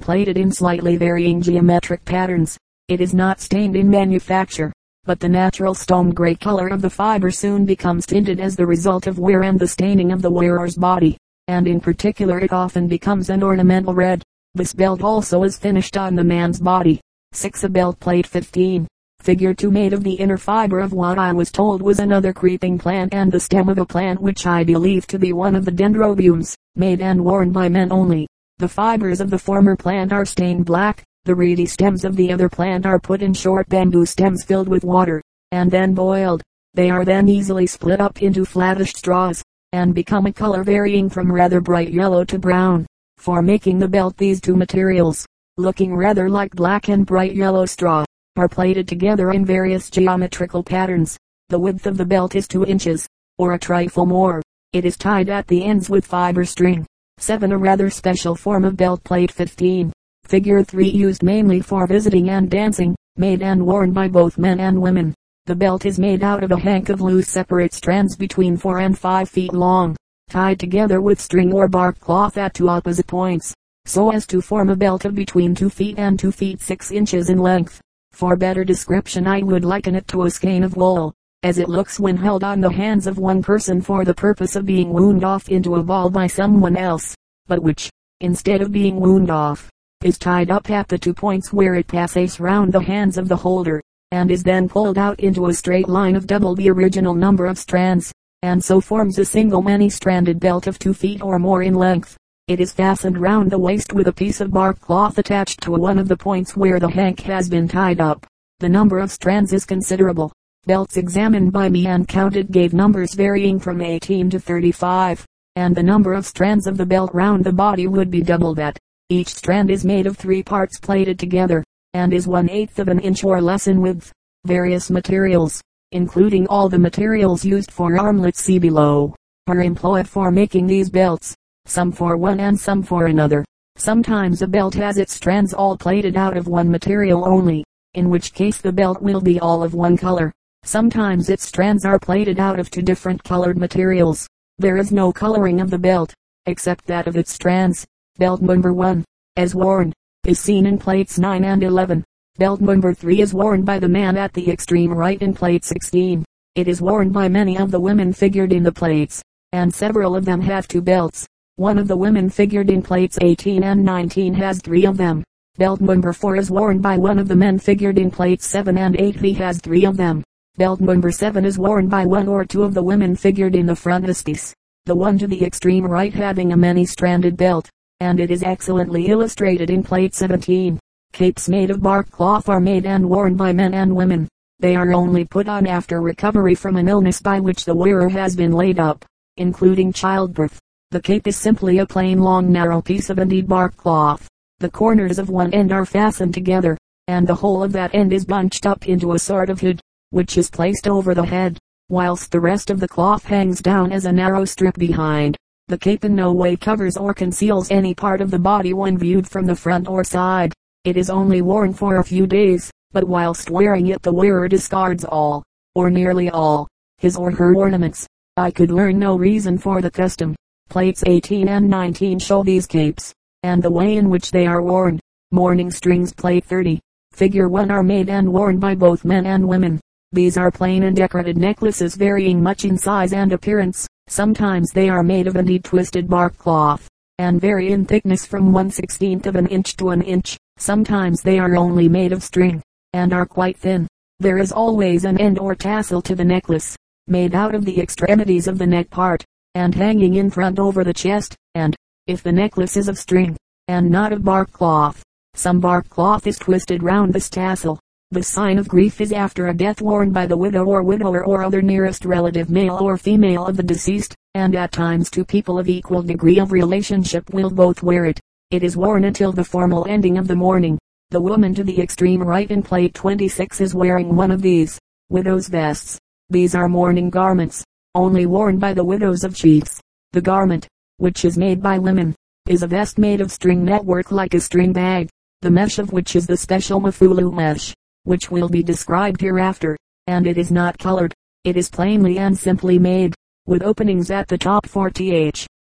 plated 0.00 0.36
in 0.36 0.50
slightly 0.50 0.96
varying 0.96 1.40
geometric 1.40 2.04
patterns. 2.04 2.58
It 2.88 3.00
is 3.00 3.14
not 3.14 3.38
stained 3.38 3.76
in 3.76 3.88
manufacture, 3.88 4.72
but 5.04 5.20
the 5.20 5.28
natural 5.28 5.72
stone 5.72 6.10
gray 6.10 6.34
color 6.34 6.66
of 6.66 6.82
the 6.82 6.90
fiber 6.90 7.30
soon 7.30 7.64
becomes 7.64 8.06
tinted 8.06 8.40
as 8.40 8.56
the 8.56 8.66
result 8.66 9.06
of 9.06 9.20
wear 9.20 9.44
and 9.44 9.56
the 9.56 9.68
staining 9.68 10.10
of 10.10 10.20
the 10.20 10.32
wearer's 10.32 10.74
body, 10.74 11.16
and 11.46 11.68
in 11.68 11.78
particular 11.78 12.40
it 12.40 12.52
often 12.52 12.88
becomes 12.88 13.30
an 13.30 13.44
ornamental 13.44 13.94
red. 13.94 14.20
This 14.56 14.72
belt 14.72 15.04
also 15.04 15.44
is 15.44 15.58
finished 15.58 15.96
on 15.96 16.16
the 16.16 16.24
man's 16.24 16.58
body. 16.58 17.00
6. 17.34 17.62
A 17.62 17.68
belt 17.68 18.00
plate 18.00 18.26
15. 18.26 18.88
Figure 19.20 19.52
2 19.52 19.70
made 19.70 19.92
of 19.92 20.02
the 20.02 20.14
inner 20.14 20.38
fiber 20.38 20.80
of 20.80 20.94
what 20.94 21.18
I 21.18 21.30
was 21.34 21.52
told 21.52 21.82
was 21.82 21.98
another 21.98 22.32
creeping 22.32 22.78
plant 22.78 23.12
and 23.12 23.30
the 23.30 23.38
stem 23.38 23.68
of 23.68 23.76
a 23.76 23.84
plant 23.84 24.18
which 24.18 24.46
I 24.46 24.64
believe 24.64 25.06
to 25.08 25.18
be 25.18 25.34
one 25.34 25.54
of 25.54 25.66
the 25.66 25.70
dendrobiums, 25.70 26.54
made 26.74 27.02
and 27.02 27.22
worn 27.22 27.52
by 27.52 27.68
men 27.68 27.92
only. 27.92 28.26
The 28.56 28.68
fibers 28.68 29.20
of 29.20 29.28
the 29.28 29.38
former 29.38 29.76
plant 29.76 30.14
are 30.14 30.24
stained 30.24 30.64
black, 30.64 31.04
the 31.24 31.34
reedy 31.34 31.66
stems 31.66 32.06
of 32.06 32.16
the 32.16 32.32
other 32.32 32.48
plant 32.48 32.86
are 32.86 32.98
put 32.98 33.20
in 33.20 33.34
short 33.34 33.68
bamboo 33.68 34.06
stems 34.06 34.42
filled 34.42 34.68
with 34.68 34.84
water, 34.84 35.20
and 35.52 35.70
then 35.70 35.92
boiled. 35.92 36.42
They 36.72 36.88
are 36.88 37.04
then 37.04 37.28
easily 37.28 37.66
split 37.66 38.00
up 38.00 38.22
into 38.22 38.46
flattish 38.46 38.94
straws, 38.94 39.44
and 39.72 39.94
become 39.94 40.24
a 40.24 40.32
color 40.32 40.64
varying 40.64 41.10
from 41.10 41.30
rather 41.30 41.60
bright 41.60 41.90
yellow 41.90 42.24
to 42.24 42.38
brown. 42.38 42.86
For 43.18 43.42
making 43.42 43.80
the 43.80 43.88
belt 43.88 44.16
these 44.16 44.40
two 44.40 44.56
materials, 44.56 45.26
looking 45.58 45.94
rather 45.94 46.30
like 46.30 46.52
black 46.52 46.88
and 46.88 47.04
bright 47.04 47.34
yellow 47.34 47.66
straw, 47.66 48.06
are 48.36 48.48
plaited 48.48 48.86
together 48.86 49.30
in 49.32 49.44
various 49.44 49.90
geometrical 49.90 50.62
patterns. 50.62 51.16
The 51.48 51.58
width 51.58 51.86
of 51.86 51.96
the 51.96 52.04
belt 52.04 52.34
is 52.34 52.46
2 52.48 52.64
inches, 52.64 53.06
or 53.38 53.52
a 53.52 53.58
trifle 53.58 54.06
more. 54.06 54.42
It 54.72 54.84
is 54.84 54.96
tied 54.96 55.28
at 55.28 55.46
the 55.46 55.64
ends 55.64 55.90
with 55.90 56.06
fiber 56.06 56.44
string. 56.44 56.86
7. 57.18 57.52
A 57.52 57.58
rather 57.58 57.90
special 57.90 58.34
form 58.34 58.64
of 58.64 58.76
belt 58.76 59.02
plate 59.04 59.30
15. 59.30 59.92
Figure 60.24 60.62
3 60.62 60.88
used 60.88 61.22
mainly 61.22 61.60
for 61.60 61.86
visiting 61.86 62.30
and 62.30 62.50
dancing, 62.50 62.94
made 63.16 63.42
and 63.42 63.66
worn 63.66 63.92
by 63.92 64.08
both 64.08 64.38
men 64.38 64.60
and 64.60 64.80
women. 64.80 65.14
The 65.46 65.56
belt 65.56 65.86
is 65.86 65.98
made 65.98 66.22
out 66.22 66.44
of 66.44 66.52
a 66.52 66.58
hank 66.58 66.88
of 66.88 67.00
loose 67.00 67.28
separate 67.28 67.74
strands 67.74 68.16
between 68.16 68.56
4 68.56 68.78
and 68.78 68.98
5 68.98 69.28
feet 69.28 69.52
long 69.52 69.96
tied 70.30 70.60
together 70.60 71.00
with 71.00 71.20
string 71.20 71.52
or 71.52 71.66
bark 71.66 71.98
cloth 71.98 72.38
at 72.38 72.54
two 72.54 72.68
opposite 72.68 73.06
points, 73.08 73.52
so 73.84 74.12
as 74.12 74.28
to 74.28 74.40
form 74.40 74.70
a 74.70 74.76
belt 74.76 75.04
of 75.04 75.12
between 75.12 75.56
2 75.56 75.68
feet 75.68 75.98
and 75.98 76.20
2 76.20 76.30
feet 76.30 76.60
6 76.60 76.92
inches 76.92 77.28
in 77.28 77.38
length. 77.38 77.80
For 78.12 78.36
better 78.36 78.64
description 78.64 79.26
I 79.26 79.42
would 79.42 79.64
liken 79.64 79.94
it 79.94 80.06
to 80.08 80.24
a 80.24 80.30
skein 80.30 80.62
of 80.62 80.76
wool, 80.76 81.14
as 81.42 81.58
it 81.58 81.68
looks 81.68 81.98
when 81.98 82.16
held 82.16 82.44
on 82.44 82.60
the 82.60 82.70
hands 82.70 83.06
of 83.06 83.18
one 83.18 83.42
person 83.42 83.80
for 83.80 84.04
the 84.04 84.12
purpose 84.12 84.56
of 84.56 84.66
being 84.66 84.92
wound 84.92 85.24
off 85.24 85.48
into 85.48 85.76
a 85.76 85.82
ball 85.82 86.10
by 86.10 86.26
someone 86.26 86.76
else, 86.76 87.14
but 87.46 87.62
which, 87.62 87.88
instead 88.20 88.60
of 88.60 88.72
being 88.72 89.00
wound 89.00 89.30
off, 89.30 89.70
is 90.04 90.18
tied 90.18 90.50
up 90.50 90.68
at 90.70 90.88
the 90.88 90.98
two 90.98 91.14
points 91.14 91.52
where 91.52 91.74
it 91.76 91.86
passes 91.86 92.40
round 92.40 92.72
the 92.72 92.82
hands 92.82 93.16
of 93.16 93.28
the 93.28 93.36
holder, 93.36 93.80
and 94.10 94.30
is 94.30 94.42
then 94.42 94.68
pulled 94.68 94.98
out 94.98 95.18
into 95.20 95.46
a 95.46 95.54
straight 95.54 95.88
line 95.88 96.14
of 96.14 96.26
double 96.26 96.54
the 96.54 96.68
original 96.68 97.14
number 97.14 97.46
of 97.46 97.58
strands 97.58 98.12
and 98.42 98.62
so 98.62 98.80
forms 98.80 99.18
a 99.18 99.24
single 99.24 99.60
many-stranded 99.60 100.40
belt 100.40 100.66
of 100.66 100.78
two 100.78 100.94
feet 100.94 101.20
or 101.20 101.38
more 101.38 101.62
in 101.62 101.74
length. 101.74 102.16
It 102.48 102.60
is 102.60 102.72
fastened 102.72 103.18
round 103.18 103.50
the 103.50 103.58
waist 103.58 103.92
with 103.92 104.08
a 104.08 104.12
piece 104.12 104.40
of 104.40 104.50
bark 104.50 104.80
cloth 104.80 105.18
attached 105.18 105.60
to 105.62 105.72
one 105.72 105.98
of 105.98 106.08
the 106.08 106.16
points 106.16 106.56
where 106.56 106.80
the 106.80 106.90
hank 106.90 107.20
has 107.20 107.48
been 107.48 107.68
tied 107.68 108.00
up. 108.00 108.26
The 108.58 108.68
number 108.68 108.98
of 108.98 109.12
strands 109.12 109.52
is 109.52 109.64
considerable. 109.64 110.32
Belts 110.66 110.96
examined 110.96 111.52
by 111.52 111.68
me 111.68 111.86
and 111.86 112.06
counted 112.06 112.52
gave 112.52 112.74
numbers 112.74 113.14
varying 113.14 113.58
from 113.58 113.80
18 113.80 114.30
to 114.30 114.38
35, 114.38 115.24
and 115.56 115.74
the 115.74 115.82
number 115.82 116.12
of 116.12 116.26
strands 116.26 116.66
of 116.66 116.76
the 116.76 116.84
belt 116.84 117.10
round 117.14 117.44
the 117.44 117.52
body 117.52 117.86
would 117.86 118.10
be 118.10 118.20
double 118.20 118.54
that. 118.54 118.78
Each 119.08 119.28
strand 119.28 119.70
is 119.70 119.84
made 119.84 120.06
of 120.06 120.16
three 120.16 120.42
parts 120.42 120.78
plaited 120.78 121.18
together, 121.18 121.64
and 121.94 122.12
is 122.12 122.28
one 122.28 122.50
eighth 122.50 122.78
of 122.78 122.88
an 122.88 123.00
inch 123.00 123.24
or 123.24 123.40
less 123.40 123.66
in 123.66 123.80
width. 123.80 124.12
Various 124.44 124.90
materials, 124.90 125.60
including 125.92 126.46
all 126.46 126.68
the 126.68 126.78
materials 126.78 127.44
used 127.44 127.70
for 127.70 127.98
armlets 127.98 128.40
see 128.40 128.58
below, 128.58 129.14
are 129.46 129.60
employed 129.60 130.08
for 130.08 130.30
making 130.30 130.66
these 130.66 130.88
belts, 130.88 131.34
some 131.70 131.92
for 131.92 132.16
one 132.16 132.40
and 132.40 132.58
some 132.58 132.82
for 132.82 133.06
another. 133.06 133.44
Sometimes 133.76 134.42
a 134.42 134.48
belt 134.48 134.74
has 134.74 134.98
its 134.98 135.14
strands 135.14 135.54
all 135.54 135.78
plaited 135.78 136.16
out 136.16 136.36
of 136.36 136.48
one 136.48 136.70
material 136.70 137.24
only, 137.24 137.64
in 137.94 138.10
which 138.10 138.34
case 138.34 138.58
the 138.58 138.72
belt 138.72 139.00
will 139.00 139.20
be 139.20 139.38
all 139.38 139.62
of 139.62 139.72
one 139.72 139.96
color. 139.96 140.32
Sometimes 140.64 141.30
its 141.30 141.46
strands 141.46 141.84
are 141.84 141.98
plaited 141.98 142.38
out 142.38 142.58
of 142.58 142.70
two 142.70 142.82
different 142.82 143.22
colored 143.22 143.56
materials. 143.56 144.26
There 144.58 144.76
is 144.76 144.92
no 144.92 145.12
coloring 145.12 145.60
of 145.60 145.70
the 145.70 145.78
belt, 145.78 146.12
except 146.46 146.86
that 146.86 147.06
of 147.06 147.16
its 147.16 147.32
strands. 147.32 147.86
Belt 148.18 148.42
number 148.42 148.72
1, 148.72 149.04
as 149.36 149.54
worn, 149.54 149.92
is 150.26 150.38
seen 150.38 150.66
in 150.66 150.76
plates 150.76 151.18
9 151.18 151.44
and 151.44 151.62
11. 151.62 152.04
Belt 152.36 152.60
number 152.60 152.92
3 152.92 153.20
is 153.20 153.32
worn 153.32 153.62
by 153.62 153.78
the 153.78 153.88
man 153.88 154.16
at 154.16 154.32
the 154.34 154.50
extreme 154.50 154.92
right 154.92 155.22
in 155.22 155.32
plate 155.32 155.64
16. 155.64 156.24
It 156.56 156.68
is 156.68 156.82
worn 156.82 157.10
by 157.10 157.28
many 157.28 157.56
of 157.56 157.70
the 157.70 157.80
women 157.80 158.12
figured 158.12 158.52
in 158.52 158.64
the 158.64 158.72
plates, 158.72 159.22
and 159.52 159.72
several 159.72 160.16
of 160.16 160.24
them 160.24 160.40
have 160.40 160.68
two 160.68 160.82
belts. 160.82 161.26
One 161.60 161.76
of 161.76 161.88
the 161.88 161.96
women 161.98 162.30
figured 162.30 162.70
in 162.70 162.80
plates 162.80 163.18
18 163.20 163.64
and 163.64 163.84
19 163.84 164.32
has 164.32 164.62
three 164.62 164.86
of 164.86 164.96
them. 164.96 165.22
Belt 165.58 165.82
number 165.82 166.14
4 166.14 166.36
is 166.36 166.50
worn 166.50 166.78
by 166.78 166.96
one 166.96 167.18
of 167.18 167.28
the 167.28 167.36
men 167.36 167.58
figured 167.58 167.98
in 167.98 168.10
plates 168.10 168.46
7 168.46 168.78
and 168.78 168.98
8 168.98 169.16
he 169.16 169.34
has 169.34 169.58
three 169.58 169.84
of 169.84 169.98
them. 169.98 170.24
Belt 170.56 170.80
number 170.80 171.10
7 171.10 171.44
is 171.44 171.58
worn 171.58 171.86
by 171.86 172.06
one 172.06 172.28
or 172.28 172.46
two 172.46 172.62
of 172.62 172.72
the 172.72 172.82
women 172.82 173.14
figured 173.14 173.54
in 173.54 173.66
the 173.66 173.76
frontispiece. 173.76 174.54
The 174.86 174.94
one 174.94 175.18
to 175.18 175.26
the 175.26 175.44
extreme 175.44 175.84
right 175.84 176.14
having 176.14 176.54
a 176.54 176.56
many-stranded 176.56 177.36
belt, 177.36 177.68
and 178.00 178.20
it 178.20 178.30
is 178.30 178.42
excellently 178.42 179.08
illustrated 179.08 179.68
in 179.68 179.82
plate 179.82 180.14
17. 180.14 180.80
Capes 181.12 181.46
made 181.46 181.68
of 181.70 181.82
bark 181.82 182.10
cloth 182.10 182.48
are 182.48 182.58
made 182.58 182.86
and 182.86 183.06
worn 183.06 183.36
by 183.36 183.52
men 183.52 183.74
and 183.74 183.94
women. 183.94 184.28
They 184.60 184.76
are 184.76 184.94
only 184.94 185.26
put 185.26 185.46
on 185.46 185.66
after 185.66 186.00
recovery 186.00 186.54
from 186.54 186.76
an 186.76 186.88
illness 186.88 187.20
by 187.20 187.38
which 187.38 187.66
the 187.66 187.76
wearer 187.76 188.08
has 188.08 188.34
been 188.34 188.52
laid 188.52 188.80
up, 188.80 189.04
including 189.36 189.92
childbirth. 189.92 190.58
The 190.92 191.00
cape 191.00 191.28
is 191.28 191.36
simply 191.36 191.78
a 191.78 191.86
plain 191.86 192.18
long 192.18 192.50
narrow 192.50 192.82
piece 192.82 193.10
of 193.10 193.20
indeed 193.20 193.46
bark 193.46 193.76
cloth. 193.76 194.26
The 194.58 194.68
corners 194.68 195.20
of 195.20 195.30
one 195.30 195.54
end 195.54 195.70
are 195.70 195.86
fastened 195.86 196.34
together, 196.34 196.76
and 197.06 197.28
the 197.28 197.34
whole 197.36 197.62
of 197.62 197.70
that 197.74 197.94
end 197.94 198.12
is 198.12 198.24
bunched 198.24 198.66
up 198.66 198.88
into 198.88 199.12
a 199.12 199.18
sort 199.20 199.50
of 199.50 199.60
hood, 199.60 199.80
which 200.10 200.36
is 200.36 200.50
placed 200.50 200.88
over 200.88 201.14
the 201.14 201.24
head, 201.24 201.58
whilst 201.90 202.32
the 202.32 202.40
rest 202.40 202.70
of 202.70 202.80
the 202.80 202.88
cloth 202.88 203.24
hangs 203.24 203.60
down 203.60 203.92
as 203.92 204.04
a 204.04 204.10
narrow 204.10 204.44
strip 204.44 204.74
behind. 204.78 205.36
The 205.68 205.78
cape 205.78 206.04
in 206.04 206.16
no 206.16 206.32
way 206.32 206.56
covers 206.56 206.96
or 206.96 207.14
conceals 207.14 207.70
any 207.70 207.94
part 207.94 208.20
of 208.20 208.32
the 208.32 208.40
body 208.40 208.72
when 208.74 208.98
viewed 208.98 209.28
from 209.28 209.46
the 209.46 209.54
front 209.54 209.86
or 209.86 210.02
side. 210.02 210.52
It 210.82 210.96
is 210.96 211.08
only 211.08 211.40
worn 211.40 211.72
for 211.72 211.98
a 211.98 212.04
few 212.04 212.26
days, 212.26 212.68
but 212.90 213.04
whilst 213.04 213.48
wearing 213.48 213.86
it 213.86 214.02
the 214.02 214.12
wearer 214.12 214.48
discards 214.48 215.04
all, 215.04 215.44
or 215.76 215.88
nearly 215.88 216.30
all, 216.30 216.66
his 216.98 217.16
or 217.16 217.30
her 217.30 217.54
ornaments. 217.54 218.08
I 218.36 218.50
could 218.50 218.72
learn 218.72 218.98
no 218.98 219.16
reason 219.16 219.56
for 219.56 219.80
the 219.80 219.90
custom. 219.92 220.34
Plates 220.70 221.02
18 221.04 221.48
and 221.48 221.68
19 221.68 222.20
show 222.20 222.44
these 222.44 222.64
capes, 222.64 223.12
and 223.42 223.60
the 223.60 223.72
way 223.72 223.96
in 223.96 224.08
which 224.08 224.30
they 224.30 224.46
are 224.46 224.62
worn. 224.62 225.00
Mourning 225.32 225.68
strings 225.68 226.12
plate 226.12 226.44
30. 226.44 226.78
Figure 227.10 227.48
1 227.48 227.72
are 227.72 227.82
made 227.82 228.08
and 228.08 228.32
worn 228.32 228.60
by 228.60 228.76
both 228.76 229.04
men 229.04 229.26
and 229.26 229.48
women. 229.48 229.80
These 230.12 230.36
are 230.36 230.52
plain 230.52 230.84
and 230.84 230.94
decorated 230.94 231.36
necklaces 231.36 231.96
varying 231.96 232.40
much 232.40 232.64
in 232.64 232.78
size 232.78 233.12
and 233.12 233.32
appearance. 233.32 233.88
Sometimes 234.06 234.70
they 234.70 234.88
are 234.88 235.02
made 235.02 235.26
of 235.26 235.34
indeed 235.34 235.64
twisted 235.64 236.08
bark 236.08 236.38
cloth, 236.38 236.88
and 237.18 237.40
vary 237.40 237.72
in 237.72 237.84
thickness 237.84 238.24
from 238.24 238.52
one 238.52 238.70
sixteenth 238.70 239.26
of 239.26 239.34
an 239.34 239.48
inch 239.48 239.76
to 239.78 239.90
an 239.90 240.02
inch. 240.02 240.38
Sometimes 240.56 241.20
they 241.20 241.40
are 241.40 241.56
only 241.56 241.88
made 241.88 242.12
of 242.12 242.22
string, 242.22 242.62
and 242.92 243.12
are 243.12 243.26
quite 243.26 243.56
thin. 243.56 243.88
There 244.20 244.38
is 244.38 244.52
always 244.52 245.04
an 245.04 245.18
end 245.18 245.40
or 245.40 245.56
tassel 245.56 246.00
to 246.02 246.14
the 246.14 246.24
necklace, 246.24 246.76
made 247.08 247.34
out 247.34 247.56
of 247.56 247.64
the 247.64 247.80
extremities 247.80 248.46
of 248.46 248.58
the 248.58 248.68
neck 248.68 248.88
part, 248.88 249.24
and 249.54 249.74
hanging 249.74 250.14
in 250.14 250.30
front 250.30 250.58
over 250.58 250.84
the 250.84 250.94
chest, 250.94 251.36
and, 251.54 251.74
if 252.06 252.22
the 252.22 252.32
necklace 252.32 252.76
is 252.76 252.88
of 252.88 252.98
string, 252.98 253.36
and 253.68 253.90
not 253.90 254.12
of 254.12 254.24
bark 254.24 254.52
cloth, 254.52 255.02
some 255.34 255.60
bark 255.60 255.88
cloth 255.88 256.26
is 256.26 256.38
twisted 256.38 256.82
round 256.82 257.12
this 257.12 257.30
tassel. 257.30 257.78
The 258.12 258.22
sign 258.22 258.58
of 258.58 258.68
grief 258.68 259.00
is 259.00 259.12
after 259.12 259.46
a 259.46 259.54
death 259.54 259.80
worn 259.80 260.10
by 260.10 260.26
the 260.26 260.36
widow 260.36 260.64
or 260.64 260.82
widower 260.82 261.24
or 261.24 261.44
other 261.44 261.62
nearest 261.62 262.04
relative 262.04 262.50
male 262.50 262.78
or 262.80 262.96
female 262.96 263.46
of 263.46 263.56
the 263.56 263.62
deceased, 263.62 264.16
and 264.34 264.56
at 264.56 264.72
times 264.72 265.10
two 265.10 265.24
people 265.24 265.58
of 265.58 265.68
equal 265.68 266.02
degree 266.02 266.40
of 266.40 266.50
relationship 266.50 267.32
will 267.32 267.50
both 267.50 267.82
wear 267.82 268.06
it. 268.06 268.18
It 268.50 268.64
is 268.64 268.76
worn 268.76 269.04
until 269.04 269.30
the 269.30 269.44
formal 269.44 269.86
ending 269.88 270.18
of 270.18 270.26
the 270.26 270.34
mourning. 270.34 270.78
The 271.10 271.20
woman 271.20 271.54
to 271.54 271.62
the 271.62 271.80
extreme 271.80 272.22
right 272.22 272.50
in 272.50 272.62
plate 272.64 272.94
26 272.94 273.60
is 273.60 273.74
wearing 273.74 274.16
one 274.16 274.32
of 274.32 274.42
these 274.42 274.78
widow's 275.08 275.46
vests. 275.46 275.98
These 276.28 276.56
are 276.56 276.68
mourning 276.68 277.10
garments, 277.10 277.64
only 277.94 278.26
worn 278.26 278.58
by 278.58 278.72
the 278.72 278.84
widows 278.84 279.24
of 279.24 279.34
chiefs. 279.34 279.80
The 280.12 280.20
garment, 280.20 280.68
which 280.98 281.24
is 281.24 281.36
made 281.36 281.62
by 281.62 281.78
women, 281.78 282.14
is 282.48 282.62
a 282.62 282.66
vest 282.66 282.98
made 282.98 283.20
of 283.20 283.32
string 283.32 283.64
network 283.64 284.12
like 284.12 284.34
a 284.34 284.40
string 284.40 284.72
bag, 284.72 285.08
the 285.42 285.50
mesh 285.50 285.78
of 285.78 285.92
which 285.92 286.14
is 286.14 286.26
the 286.26 286.36
special 286.36 286.80
mafulu 286.80 287.32
mesh, 287.32 287.74
which 288.04 288.30
will 288.30 288.48
be 288.48 288.62
described 288.62 289.20
hereafter, 289.20 289.76
and 290.06 290.26
it 290.26 290.38
is 290.38 290.52
not 290.52 290.78
colored. 290.78 291.12
It 291.44 291.56
is 291.56 291.70
plainly 291.70 292.18
and 292.18 292.38
simply 292.38 292.78
made, 292.78 293.14
with 293.46 293.62
openings 293.62 294.10
at 294.10 294.28
the 294.28 294.38
top 294.38 294.66
for 294.66 294.90
th 294.90 295.46